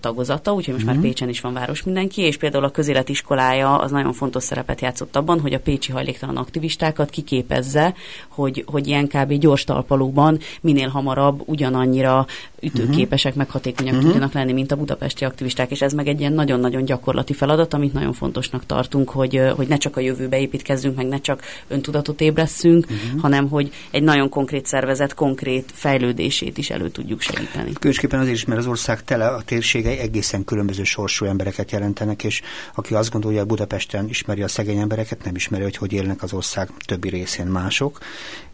[0.00, 0.94] tagozata, úgyhogy most mm-hmm.
[0.94, 1.10] már mhm.
[1.12, 5.40] Pécsen is van város mindenki, és például a közéletiskolája az nagyon fontos szerepet játszott abban,
[5.40, 7.94] hogy a pécsi hajléktalan aktivistákat kiképezze,
[8.28, 9.32] hogy, hogy ilyen kb.
[9.32, 12.26] gyors talpalóban minél hamarabb ugyanannyira
[12.60, 14.10] ütőképesek, meg hatékonyak uh-huh.
[14.10, 17.92] tudjanak lenni, mint a budapesti aktivisták, és ez meg egy ilyen nagyon-nagyon gyakorlati feladat, amit
[17.92, 22.84] nagyon fontosnak tartunk, hogy, hogy ne csak a jövőbe építkezzünk, meg ne csak öntudatot ébresszünk,
[22.84, 23.20] uh-huh.
[23.20, 27.72] hanem hogy egy nagyon konkrét szervezet konkrét fejlődését is elő tudjuk segíteni.
[27.72, 32.42] Különösképpen azért is, mert az ország tele a térségei egészen különböző sorsú embereket jelentenek, és
[32.74, 36.32] aki azt gondolja, hogy Budapesten ismeri a szegény embereket, nem ismeri, hogy hogy élnek az
[36.32, 37.98] ország többi részén mások,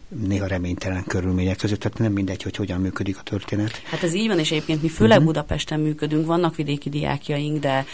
[0.09, 3.81] néha reménytelen körülmények között, tehát nem mindegy, hogy hogyan működik a történet.
[3.83, 5.33] Hát ez így van, és egyébként mi főleg uh-huh.
[5.33, 7.85] Budapesten működünk, vannak vidéki diákjaink, de,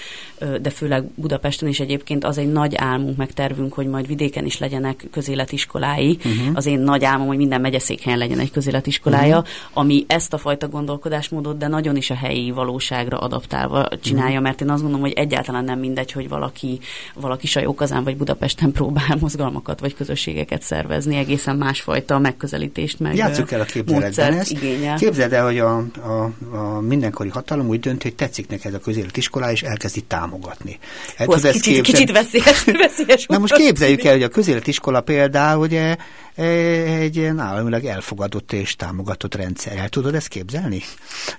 [0.62, 4.58] de főleg Budapesten is egyébként az egy nagy álmunk, meg tervünk, hogy majd vidéken is
[4.58, 6.18] legyenek közéletiskolái.
[6.18, 6.50] Uh-huh.
[6.54, 9.54] Az én nagy álmom, hogy minden megyeszékhelyen legyen egy közéletiskolája, uh-huh.
[9.74, 14.44] ami ezt a fajta gondolkodásmódot, de nagyon is a helyi valóságra adaptálva csinálja, uh-huh.
[14.44, 16.80] mert én azt gondolom, hogy egyáltalán nem mindegy, hogy valaki,
[17.14, 23.52] valaki Sajókazán vagy Budapesten próbál mozgalmakat vagy közösségeket szervezni, egészen másfajta fajta megközelítést, meg Játsszuk
[23.52, 24.98] el a képzeletben igényel.
[24.98, 29.52] Képzeld el, hogy a, a, a mindenkori hatalom úgy dönt, hogy tetszik neked a közéletiskola,
[29.52, 30.80] és elkezdi támogatni.
[31.18, 31.82] Hát, Hú, kicsit, képzel...
[31.82, 35.96] kicsit veszélyes, veszélyes Na most képzeljük el, hogy a közéletiskola például ugye
[36.36, 39.78] egy ilyen államilag elfogadott és támogatott rendszer.
[39.78, 40.82] El tudod ezt képzelni?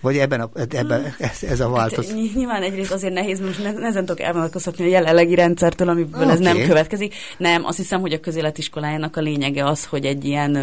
[0.00, 1.14] Vagy ebben a, ebben hmm.
[1.18, 2.12] ez, ez a változás?
[2.12, 6.32] Hát, nyilván egyrészt azért nehéz, most ne, nehezen tudok elvonatkoztatni a jelenlegi rendszertől, amiből okay.
[6.32, 7.14] ez nem következik.
[7.38, 10.56] Nem, azt hiszem, hogy a közéletiskolájának a lényege az, hogy egy ilyen,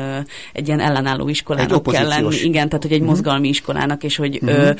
[0.53, 2.35] egy ilyen ellenálló iskolának kell lenni.
[2.35, 3.15] Igen, tehát hogy egy uh-huh.
[3.15, 4.59] mozgalmi iskolának, és hogy uh-huh.
[4.59, 4.71] ö,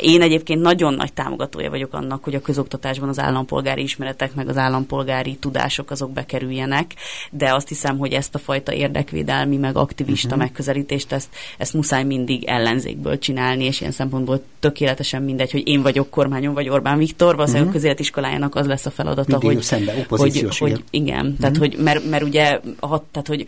[0.00, 4.56] én egyébként nagyon nagy támogatója vagyok annak, hogy a közoktatásban az állampolgári ismeretek, meg az
[4.56, 6.94] állampolgári tudások azok bekerüljenek,
[7.30, 8.72] de azt hiszem, hogy ezt a fajta
[9.02, 10.42] érdekvédelmi, meg aktivista uh-huh.
[10.42, 11.28] megközelítést, ezt,
[11.58, 16.68] ezt muszáj mindig ellenzékből csinálni, és ilyen szempontból tökéletesen mindegy, hogy én vagyok kormányon, vagy
[16.68, 17.74] Orbán Viktor, valószínűleg uh-huh.
[17.74, 21.38] a közéletiskolájának az lesz a feladata, mindig hogy, szembe, hogy, hogy igen, uh-huh.
[21.38, 23.46] tehát hogy mert, mert ugye, hat, tehát hogy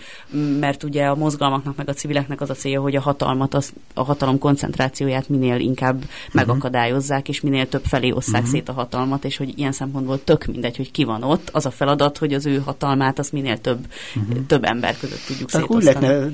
[0.61, 4.03] mert ugye a mozgalmaknak meg a civileknek az a célja, hogy a hatalmat, az, a
[4.03, 6.11] hatalom koncentrációját minél inkább uh-huh.
[6.33, 8.49] megakadályozzák, és minél több felé osszák uh-huh.
[8.55, 11.71] szét a hatalmat, és hogy ilyen szempontból tök mindegy, hogy ki van ott, az a
[11.71, 13.87] feladat, hogy az ő hatalmát az minél több,
[14.17, 14.47] uh-huh.
[14.47, 16.29] több ember között tudjuk Tehát úgy lehetne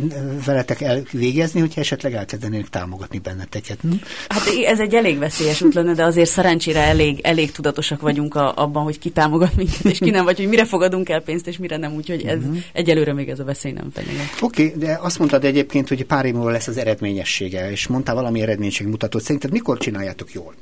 [0.44, 3.78] veletek elvégezni, hogyha esetleg elkezdenék támogatni benneteket.
[3.80, 3.90] Hm?
[4.28, 8.52] Hát ez egy elég veszélyes út lenne, de azért szerencsére elég, elég tudatosak vagyunk a,
[8.56, 11.58] abban, hogy ki támogat minket, és ki nem, vagy hogy mire fogadunk el pénzt, és
[11.58, 12.56] mire nem, úgyhogy ez uh-huh.
[12.72, 14.26] egyelőre még ez a veszély nem fenyeget.
[14.40, 18.14] Oké, okay, de azt mondtad egyébként, hogy pár év múlva lesz az eredményessége, és mondtál
[18.14, 19.22] valami eredménység mutatott.
[19.22, 20.54] Szerinted mikor csináljátok jól?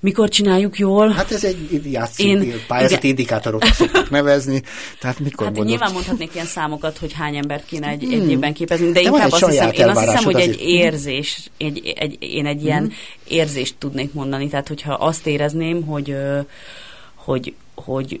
[0.00, 1.10] Mikor csináljuk jól?
[1.10, 3.10] Hát ez egy játszik, Én, pályázati igen.
[3.10, 4.62] indikátorok szoktuk nevezni.
[5.00, 5.66] Tehát mikor hát mondod?
[5.66, 8.12] nyilván mondhatnék ilyen számokat, hogy hány embert kéne egy, hmm.
[8.12, 10.48] egy évben képezni, de, de inkább azt hiszem, én azt hiszem, hogy azért.
[10.48, 12.94] egy érzés, egy, egy, én egy ilyen hmm.
[13.24, 14.48] érzést tudnék mondani.
[14.48, 16.16] Tehát, hogyha azt érezném, hogy,
[17.14, 18.20] hogy, hogy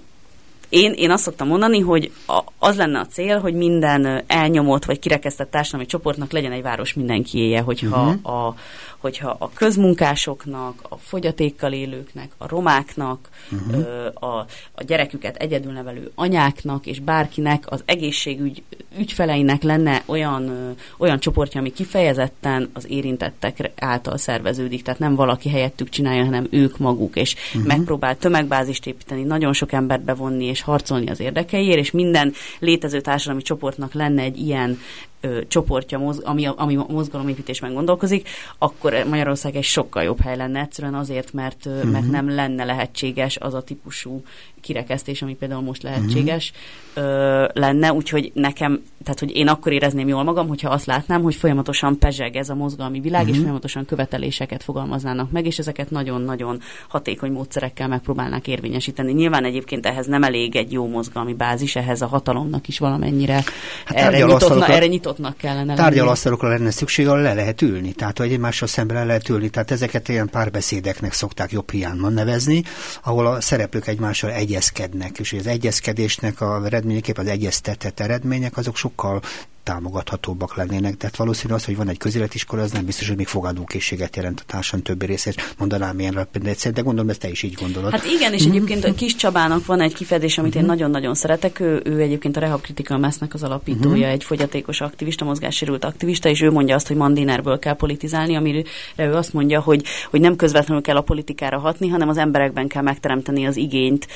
[0.68, 4.98] én, én azt szoktam mondani, hogy a, az lenne a cél, hogy minden elnyomott vagy
[4.98, 8.46] kirekesztett társadalmi csoportnak legyen egy város mindenkiéje, hogyha uh-huh.
[8.46, 8.54] a,
[8.98, 14.06] hogyha a közmunkásoknak, a fogyatékkal élőknek, a romáknak, uh-huh.
[14.14, 18.62] a, a gyereküket egyedül nevelő anyáknak és bárkinek az egészségügy
[18.98, 25.88] ügyfeleinek lenne olyan, olyan csoportja, ami kifejezetten az érintettek által szerveződik, tehát nem valaki helyettük
[25.88, 27.66] csinálja, hanem ők maguk, és uh-huh.
[27.66, 33.42] megpróbál tömegbázist építeni, nagyon sok embert bevonni és harcolni az érdekeiért, és minden létező társadalmi
[33.42, 34.78] csoportnak lenne egy ilyen
[35.20, 40.94] ö, csoportja, moz, ami, ami mozgalomépítésben gondolkozik, akkor Magyarország egy sokkal jobb hely lenne egyszerűen
[40.94, 41.90] azért, mert, uh-huh.
[41.90, 44.22] mert nem lenne lehetséges az a típusú
[44.60, 46.52] kirekesztés, ami például most lehetséges
[46.96, 47.12] uh-huh.
[47.12, 51.34] ö, lenne, úgyhogy nekem, tehát hogy én akkor érezném jól magam, hogyha azt látnám, hogy
[51.34, 53.36] folyamatosan pezseg ez a mozgalmi világ, uh-huh.
[53.36, 59.12] és folyamatosan követeléseket fogalmaznának meg, és ezeket nagyon-nagyon hatékony módszerekkel megpróbálnák érvényesíteni.
[59.12, 63.42] Nyilván egyébként ehhez nem elég egy jó mozgalmi bázis, ehhez a hatalomnak is valamennyire
[63.84, 68.32] hát erre, nyitottna, erre nyitottnak kellene Tárgyalasztalokra lenne szükség, ahol le lehet ülni, tehát hogy
[68.32, 72.62] egymással szemben le lehet ülni, tehát ezeket ilyen párbeszédeknek szokták jobb hiányban nevezni,
[73.02, 78.76] ahol a szereplők egymással egy egyezkednek, és az egyezkedésnek a eredményeképp az egyeztetett eredmények azok
[78.76, 79.20] sokkal
[79.68, 80.96] támogathatóbbak lennének.
[80.96, 84.42] Tehát valószínű az, hogy van egy közéletiskola, az nem biztos, hogy még fogadókészséget jelent a
[84.46, 85.54] társadalom többi részét.
[85.58, 87.90] Mondanám ilyen például, de gondolom, ezt te is így gondolod.
[87.90, 90.70] Hát igen, és egyébként a Kis Csabának van egy kifejezés, amit én mhm.
[90.70, 91.60] nagyon-nagyon szeretek.
[91.60, 94.10] Ő, ő egyébként a Rehab Critical Mass-nek az alapítója, uh-huh.
[94.10, 98.62] egy fogyatékos aktivista, mozgássérült aktivista, és ő mondja azt, hogy mandinerből kell politizálni, amire
[98.96, 102.82] ő azt mondja, hogy, hogy nem közvetlenül kell a politikára hatni, hanem az emberekben kell
[102.82, 104.06] megteremteni az igényt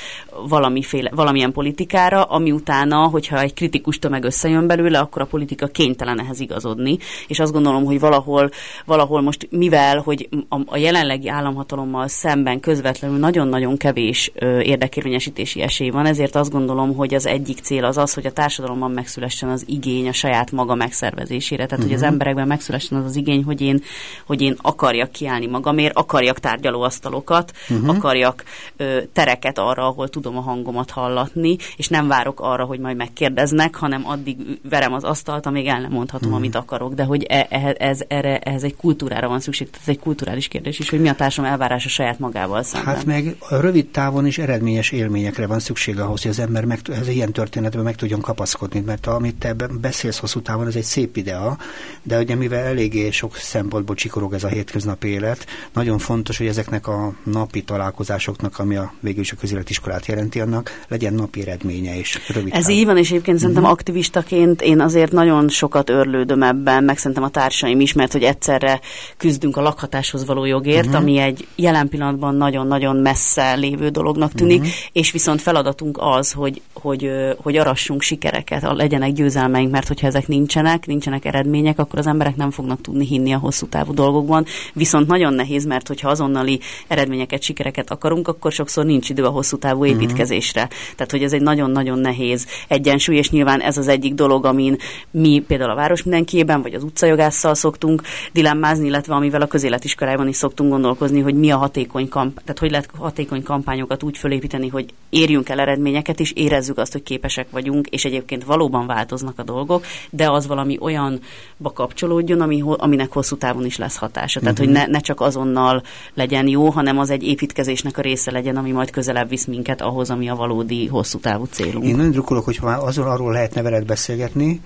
[0.47, 6.19] valamiféle, valamilyen politikára, ami utána, hogyha egy kritikus tömeg összejön belőle, akkor a politika kénytelen
[6.19, 8.49] ehhez igazodni, és azt gondolom, hogy valahol,
[8.85, 15.89] valahol most mivel, hogy a, a jelenlegi államhatalommal szemben közvetlenül nagyon-nagyon kevés ö, érdekérvényesítési esély
[15.89, 19.63] van, ezért azt gondolom, hogy az egyik cél az az, hogy a társadalomban megszülessen az
[19.67, 21.85] igény a saját maga megszervezésére, tehát uh-huh.
[21.85, 22.11] hogy az mhm.
[22.11, 23.81] emberekben megszülessen az az igény, hogy én,
[24.25, 27.89] hogy én akarjak kiállni magamért, akarjak tárgyalóasztalokat, uh-huh.
[27.89, 28.43] akarjak
[28.77, 33.75] ö, tereket arra, ahol tudom a hangomat hallatni, és nem várok arra, hogy majd megkérdeznek,
[33.75, 34.37] hanem addig
[34.69, 36.33] verem az asztal tapasztalata, még el nem mondhatom, mm.
[36.33, 39.99] amit akarok, de hogy e, e, ez, erre, ehhez egy kultúrára van szükség, ez egy
[39.99, 42.95] kulturális kérdés is, hogy mi a társadalom elvárása saját magával szemben.
[42.95, 46.79] Hát meg a rövid távon is eredményes élményekre van szükség ahhoz, hogy az ember meg,
[46.91, 51.17] ez ilyen történetben meg tudjon kapaszkodni, mert amit te beszélsz hosszú távon, ez egy szép
[51.17, 51.57] idea,
[52.03, 56.87] de ugye mivel eléggé sok szempontból csikorog ez a hétköznapi élet, nagyon fontos, hogy ezeknek
[56.87, 62.19] a napi találkozásoknak, ami a végül is a közéletiskolát jelenti, annak legyen napi eredménye is.
[62.27, 62.77] Rövid ez távon.
[62.77, 63.77] így van, és egyébként szerintem uh-huh.
[63.77, 68.79] aktivistaként én azért nagyon sokat örlődöm ebben, meg szerintem a társaim is, mert hogy egyszerre
[69.17, 71.01] küzdünk a lakhatáshoz való jogért, uh-huh.
[71.01, 74.73] ami egy jelen pillanatban nagyon-nagyon messze lévő dolognak tűnik, uh-huh.
[74.91, 80.85] és viszont feladatunk az, hogy, hogy, hogy arassunk sikereket, legyenek győzelmeink, mert hogyha ezek nincsenek,
[80.85, 84.45] nincsenek eredmények, akkor az emberek nem fognak tudni hinni a hosszú távú dolgokban.
[84.73, 89.57] Viszont nagyon nehéz, mert hogyha azonnali eredményeket, sikereket akarunk, akkor sokszor nincs idő a hosszú
[89.57, 89.93] távú mhm.
[89.93, 90.61] építkezésre.
[90.61, 90.77] Uh-huh.
[90.95, 94.77] Tehát, hogy ez egy nagyon-nagyon nehéz egyensúly, és nyilván ez az egyik dolog, amin
[95.11, 98.01] mi például a város mindenkiében, vagy az utcajogásszal szoktunk
[98.31, 102.71] dilemmázni, illetve amivel a közéletiskolájában is szoktunk gondolkozni, hogy mi a hatékony kamp, tehát hogy
[102.71, 107.87] lehet hatékony kampányokat úgy fölépíteni, hogy érjünk el eredményeket, és érezzük azt, hogy képesek vagyunk,
[107.87, 113.65] és egyébként valóban változnak a dolgok, de az valami olyanba kapcsolódjon, ami, aminek hosszú távon
[113.65, 114.39] is lesz hatása.
[114.39, 114.73] Tehát, uh-huh.
[114.73, 115.83] hogy ne, ne csak azonnal
[116.13, 120.09] legyen jó, hanem az egy építkezésnek a része legyen, ami majd közelebb visz minket ahhoz,
[120.09, 121.85] ami a valódi hosszú távú célunk.
[121.85, 124.61] Én nagyon drukkolok, hogy azon arról lehetne veled beszélgetni,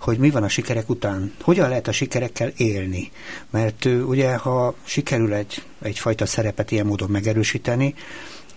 [0.00, 3.10] hogy mi van a sikerek után, hogyan lehet a sikerekkel élni.
[3.50, 7.94] Mert ugye, ha sikerül egy, egyfajta szerepet ilyen módon megerősíteni,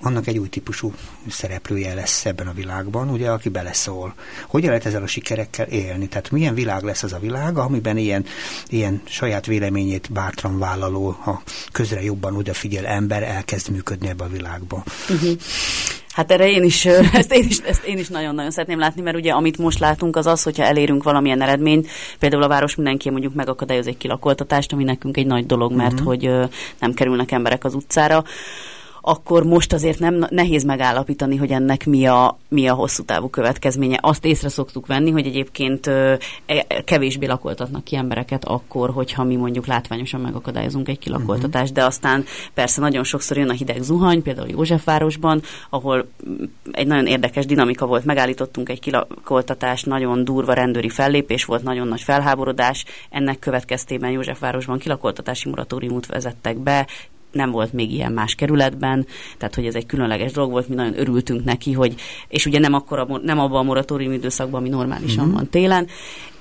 [0.01, 0.93] annak egy új típusú
[1.29, 4.13] szereplője lesz ebben a világban, ugye, aki beleszól.
[4.47, 6.07] Hogyan lehet ezzel a sikerekkel élni?
[6.07, 8.25] Tehát milyen világ lesz az a világ, amiben ilyen,
[8.69, 11.41] ilyen saját véleményét bátran vállaló, a
[11.71, 14.83] közre jobban odafigyel ember elkezd működni ebbe a világba.
[15.09, 15.31] Uh-huh.
[16.11, 16.85] Hát erre én is,
[17.21, 20.25] ezt én is, ezt én is nagyon-nagyon szeretném látni, mert ugye amit most látunk az
[20.25, 21.87] az, hogyha elérünk valamilyen eredményt,
[22.19, 26.07] például a város mindenki mondjuk megakadályoz egy kilakoltatást, ami nekünk egy nagy dolog, mert uh-huh.
[26.07, 26.49] hogy
[26.79, 28.23] nem kerülnek emberek az utcára,
[29.01, 33.97] akkor most azért nem nehéz megállapítani, hogy ennek mi a, mi a hosszú távú következménye.
[34.01, 36.17] Azt észre szoktuk venni, hogy egyébként e,
[36.85, 42.81] kevésbé lakoltatnak ki embereket akkor, hogyha mi mondjuk látványosan megakadályozunk egy kilakoltatást, de aztán persze
[42.81, 46.07] nagyon sokszor jön a hideg zuhany, például Józsefvárosban, ahol
[46.71, 52.01] egy nagyon érdekes dinamika volt, megállítottunk egy kilakoltatást, nagyon durva rendőri fellépés volt, nagyon nagy
[52.01, 56.87] felháborodás, ennek következtében Józsefvárosban kilakoltatási moratóriumot vezettek be,
[57.31, 59.05] nem volt még ilyen más kerületben,
[59.37, 61.95] tehát hogy ez egy különleges dolog volt, mi nagyon örültünk neki, hogy,
[62.27, 65.33] és ugye nem, akkor a, nem abban a moratórium időszakban, ami normálisan mm-hmm.
[65.33, 65.87] van télen,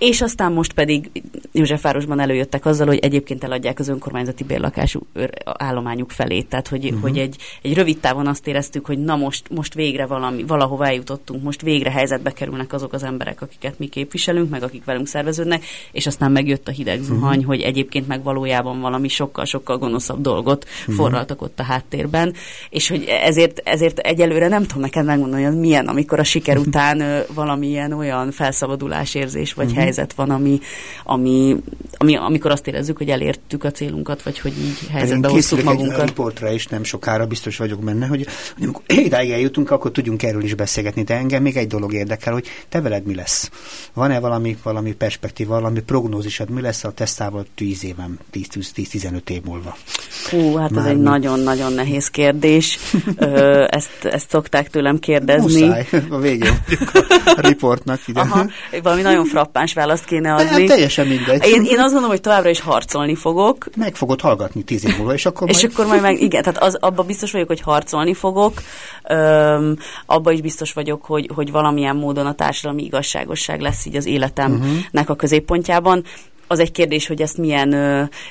[0.00, 1.10] és aztán most pedig
[1.52, 5.00] Józsefvárosban előjöttek azzal, hogy egyébként eladják az önkormányzati bérlakású
[5.44, 7.00] állományuk felét, tehát hogy, uh-huh.
[7.00, 11.42] hogy egy, egy rövid távon azt éreztük, hogy na most, most végre valami, valahova eljutottunk,
[11.42, 16.06] most végre helyzetbe kerülnek azok az emberek, akiket mi képviselünk, meg akik velünk szerveződnek, és
[16.06, 17.46] aztán megjött a hideg zuhany, uh-huh.
[17.46, 20.94] hogy egyébként meg valójában valami sokkal-sokkal gonoszabb dolgot uh-huh.
[20.94, 22.34] forraltak ott a háttérben,
[22.70, 27.24] és hogy ezért, ezért egyelőre nem tudom neked megmondani, hogy milyen, amikor a siker után
[27.34, 30.60] valamilyen olyan felszabadulás érzés vagy uh-huh helyzet van, ami,
[31.04, 31.56] ami,
[31.96, 36.00] ami, amikor azt érezzük, hogy elértük a célunkat, vagy hogy így helyzetbe hoztuk magunkat.
[36.00, 40.22] Egy riportra is nem sokára biztos vagyok benne, hogy, hogy amikor idáig eljutunk, akkor tudjunk
[40.22, 41.02] erről is beszélgetni.
[41.02, 43.50] De engem még egy dolog érdekel, hogy te veled mi lesz?
[43.92, 49.76] Van-e valami, valami perspektíva, valami prognózisod, mi lesz a tesztával 10 éven, 10-15 év múlva?
[50.30, 52.78] Hú, hát Már ez egy nagyon-nagyon nehéz kérdés.
[53.16, 55.62] Ö, ezt, ezt szokták tőlem kérdezni.
[55.62, 56.58] Muszáj, a végén
[57.24, 58.00] a riportnak.
[58.06, 58.20] Ide.
[58.20, 58.46] Aha,
[58.82, 60.46] valami nagyon frappáns választ kéne adni.
[60.46, 61.46] Hát teljesen mindegy.
[61.46, 63.68] Én, én azt gondolom, hogy továbbra is harcolni fogok.
[63.76, 65.62] Meg fogod hallgatni tíz év múlva, és akkor majd...
[65.62, 68.62] És akkor majd meg, igen, tehát az, abban biztos vagyok, hogy harcolni fogok.
[69.08, 74.06] Öm, abban is biztos vagyok, hogy, hogy valamilyen módon a társadalmi igazságosság lesz így az
[74.06, 75.10] életemnek uh-huh.
[75.10, 76.04] a középpontjában
[76.50, 77.74] az egy kérdés, hogy ezt milyen,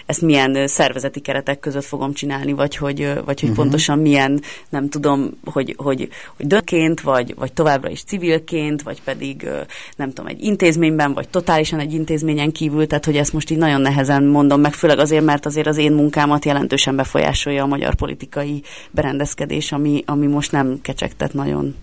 [0.05, 3.55] ezt milyen szervezeti keretek között fogom csinálni, vagy hogy, vagy hogy uh-huh.
[3.55, 9.49] pontosan milyen, nem tudom, hogy, hogy, hogy dönként, vagy, vagy továbbra is civilként, vagy pedig
[9.95, 13.81] nem tudom, egy intézményben, vagy totálisan egy intézményen kívül, tehát hogy ezt most így nagyon
[13.81, 18.61] nehezen mondom meg, főleg azért, mert azért az én munkámat jelentősen befolyásolja a magyar politikai
[18.91, 21.75] berendezkedés, ami, ami most nem kecsegtet nagyon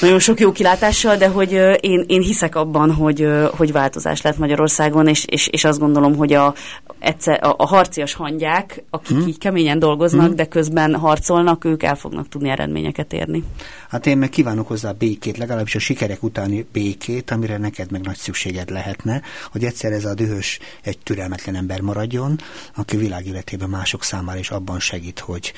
[0.00, 5.08] nagyon sok jó kilátással, de hogy én, én hiszek abban, hogy, hogy változás lett Magyarországon,
[5.08, 6.54] és, és, és azt gondolom, hogy a,
[6.98, 9.28] egyszer, a, a harcias hangyák, akik hmm.
[9.28, 10.36] így keményen dolgoznak, hmm.
[10.36, 13.44] de közben harcolnak, ők el fognak tudni eredményeket érni.
[13.88, 18.16] Hát én meg kívánok hozzá békét, legalábbis a sikerek utáni békét, amire neked meg nagy
[18.16, 19.22] szükséged lehetne,
[19.52, 22.38] hogy egyszer ez a dühös, egy türelmetlen ember maradjon,
[22.76, 25.52] aki világéletében mások számára is abban segít, hogy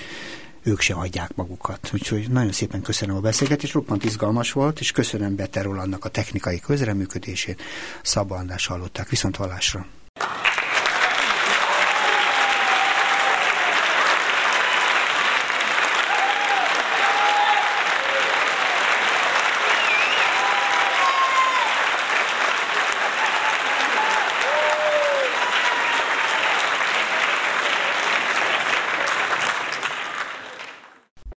[0.67, 1.91] ők se adják magukat.
[1.93, 6.61] Úgyhogy nagyon szépen köszönöm a beszélgetést, roppant izgalmas volt, és köszönöm Beter Rolandnak a technikai
[6.61, 7.63] közreműködését.
[8.03, 9.09] Szabba András hallották.
[9.09, 9.87] Viszont hallásra!